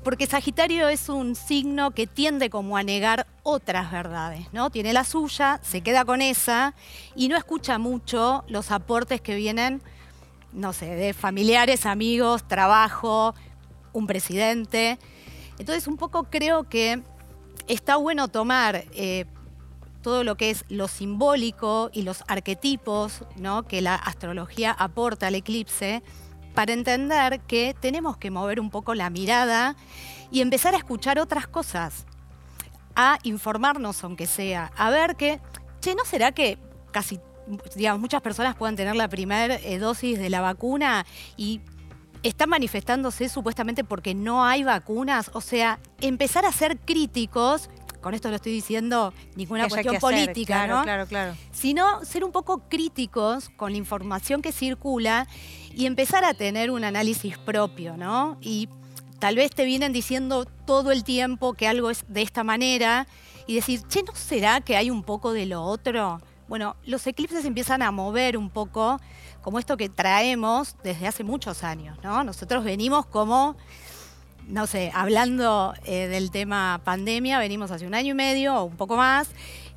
porque 0.04 0.28
Sagitario 0.28 0.90
es 0.90 1.10
un 1.10 1.36
signo 1.36 1.92
que 1.92 2.08
tiende 2.08 2.50
como 2.50 2.78
a 2.78 2.84
negar 2.84 3.28
otras 3.44 3.92
verdades, 3.92 4.48
¿no? 4.52 4.70
Tiene 4.70 4.94
la 4.94 5.04
suya, 5.04 5.60
se 5.64 5.82
queda 5.82 6.06
con 6.06 6.22
esa 6.22 6.74
y 7.16 7.28
no 7.28 7.38
escucha 7.38 7.78
mucho 7.78 8.44
los 8.48 8.72
aportes 8.72 9.22
que 9.22 9.36
vienen 9.36 9.82
no 10.54 10.72
sé, 10.74 10.86
de 10.96 11.14
familiares, 11.14 11.86
amigos, 11.86 12.48
trabajo, 12.48 13.34
un 13.92 14.08
presidente. 14.08 15.00
Entonces, 15.58 15.88
un 15.88 15.98
poco 15.98 16.26
creo 16.30 16.70
que 16.70 17.02
está 17.68 17.96
bueno 17.96 18.28
tomar 18.28 18.86
eh, 18.94 19.26
todo 20.02 20.24
lo 20.24 20.36
que 20.36 20.50
es 20.50 20.66
lo 20.70 20.88
simbólico 20.88 21.90
y 21.94 22.04
los 22.04 22.24
arquetipos 22.28 23.24
¿no? 23.38 23.64
que 23.64 23.82
la 23.82 23.96
astrología 23.96 24.72
aporta 24.72 25.28
al 25.28 25.36
eclipse 25.36 26.04
para 26.54 26.74
entender 26.74 27.40
que 27.42 27.76
tenemos 27.80 28.18
que 28.18 28.32
mover 28.32 28.60
un 28.60 28.70
poco 28.70 28.96
la 28.96 29.10
mirada 29.10 29.76
y 30.32 30.42
empezar 30.42 30.74
a 30.74 30.78
escuchar 30.78 31.20
otras 31.20 31.48
cosas, 31.48 32.06
a 32.96 33.18
informarnos 33.24 34.04
aunque 34.04 34.26
sea, 34.26 34.72
a 34.78 34.90
ver 34.90 35.16
que, 35.16 35.40
che, 35.80 35.96
¿no 35.96 36.06
será 36.06 36.32
que 36.32 36.58
casi 36.92 37.20
digamos, 37.76 38.00
muchas 38.00 38.22
personas 38.22 38.56
puedan 38.56 38.76
tener 38.76 38.96
la 38.96 39.08
primera 39.08 39.56
eh, 39.56 39.78
dosis 39.78 40.18
de 40.18 40.30
la 40.30 40.42
vacuna 40.42 41.06
y 41.36 41.62
están 42.24 42.50
manifestándose 42.50 43.28
supuestamente 43.28 43.84
porque 43.84 44.16
no 44.16 44.46
hay 44.46 44.64
vacunas. 44.64 45.30
O 45.34 45.42
sea, 45.42 45.80
empezar 46.00 46.46
a 46.46 46.52
ser 46.52 46.78
críticos, 46.80 47.70
con 48.04 48.14
esto 48.14 48.30
no 48.30 48.36
estoy 48.36 48.52
diciendo 48.52 49.14
ninguna 49.36 49.68
cuestión 49.68 49.98
política, 49.98 50.68
¿no? 50.68 50.84
Claro, 50.84 51.08
claro. 51.08 51.36
Sino 51.52 52.06
ser 52.06 52.24
un 52.24 52.32
poco 52.32 52.70
críticos 52.70 53.50
con 53.50 53.72
la 53.72 53.78
información 53.80 54.44
que 54.44 54.52
circula 54.52 55.28
y 55.74 55.88
empezar 55.88 56.24
a 56.24 56.36
tener 56.36 56.70
un 56.70 56.84
análisis 56.84 57.40
propio, 57.40 57.98
¿no? 57.98 58.38
Y 58.42 58.70
tal 59.20 59.38
vez 59.38 59.52
te 59.52 59.66
vienen 59.66 59.94
diciendo 59.94 60.46
todo 60.46 60.92
el 60.92 61.04
tiempo 61.04 61.54
que 61.54 61.68
algo 61.68 61.90
es 61.90 62.06
de 62.08 62.22
esta 62.22 62.44
manera 62.44 63.08
y 63.48 63.56
decir, 63.56 63.82
che, 63.88 64.04
¿no 64.04 64.14
será 64.14 64.62
que 64.62 64.78
hay 64.78 64.92
un 64.92 65.02
poco 65.02 65.34
de 65.34 65.46
lo 65.46 65.64
otro? 65.64 66.22
Bueno, 66.48 66.76
los 66.86 67.08
eclipses 67.08 67.46
empiezan 67.46 67.82
a 67.82 67.92
mover 67.92 68.38
un 68.38 68.50
poco 68.50 69.00
como 69.42 69.60
esto 69.60 69.78
que 69.78 69.90
traemos 69.90 70.76
desde 70.84 71.08
hace 71.08 71.24
muchos 71.24 71.64
años, 71.64 71.98
¿no? 72.04 72.24
Nosotros 72.24 72.64
venimos 72.64 73.06
como, 73.06 73.56
no 74.48 74.68
sé, 74.68 74.92
hablando 74.94 75.74
eh, 75.86 76.08
del 76.08 76.32
tema 76.32 76.82
pandemia, 76.84 77.40
venimos 77.40 77.72
hace 77.72 77.88
un 77.88 77.94
año 77.94 78.12
y 78.12 78.16
medio 78.16 78.56
o 78.56 78.64
un 78.66 78.76
poco 78.76 78.98
más, 78.98 79.30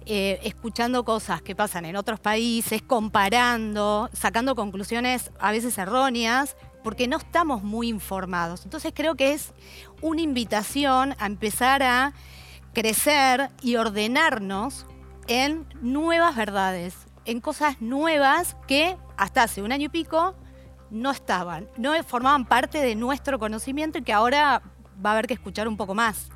eh, 0.07 0.38
escuchando 0.42 1.05
cosas 1.05 1.42
que 1.42 1.55
pasan 1.57 1.85
en 1.85 1.96
otros 1.96 2.20
países, 2.20 2.83
comparando, 2.83 4.09
sacando 4.12 4.55
conclusiones 4.55 5.31
a 5.40 5.50
veces 5.50 5.76
erróneas, 5.79 6.57
porque 6.85 7.09
no 7.09 7.16
estamos 7.16 7.62
muy 7.62 7.88
informados. 7.88 8.64
Entonces 8.64 8.92
creo 8.94 9.16
que 9.16 9.33
es 9.33 9.52
una 10.02 10.20
invitación 10.20 11.14
a 11.18 11.26
empezar 11.26 11.83
a 11.83 12.12
crecer 12.72 13.50
y 13.62 13.76
ordenarnos 13.76 14.87
en 15.26 15.66
nuevas 15.81 16.37
verdades, 16.37 16.94
en 17.24 17.40
cosas 17.40 17.81
nuevas 17.81 18.57
que 18.68 18.96
hasta 19.16 19.42
hace 19.42 19.62
un 19.62 19.72
año 19.72 19.87
y 19.87 19.88
pico 19.88 20.37
no 20.90 21.11
estaban, 21.11 21.68
no 21.77 21.92
formaban 22.05 22.44
parte 22.44 22.79
de 22.79 22.94
nuestro 22.94 23.38
conocimiento 23.38 23.99
y 23.99 24.03
que 24.03 24.12
ahora 24.12 24.62
va 25.05 25.11
a 25.11 25.12
haber 25.14 25.27
que 25.27 25.35
escuchar 25.35 25.68
un 25.68 25.77
poco 25.77 25.94
más. 25.94 26.29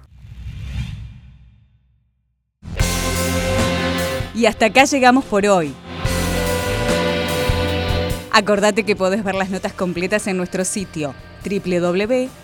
Y 4.34 4.46
hasta 4.46 4.66
acá 4.66 4.84
llegamos 4.84 5.24
por 5.24 5.44
hoy. 5.46 5.74
Acordate 8.32 8.84
que 8.84 8.94
podés 8.96 9.24
ver 9.24 9.34
las 9.34 9.50
notas 9.50 9.72
completas 9.72 10.26
en 10.26 10.36
nuestro 10.36 10.64
sitio 10.64 11.14
www.ip.digital 11.42 12.34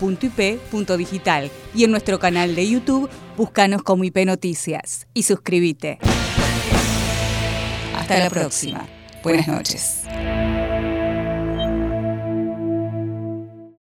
y 1.75 1.85
en 1.85 1.91
nuestro 1.91 2.19
canal 2.19 2.55
de 2.55 2.69
YouTube 2.69 3.11
búscanos 3.37 3.83
como 3.83 4.05
IP 4.05 4.25
Noticias 4.25 5.07
y 5.15 5.23
suscríbete. 5.23 5.99
Hasta 7.95 8.19
la 8.19 8.31
próxima. 8.31 8.87
Buenas 9.23 9.49
noches. 9.49 10.03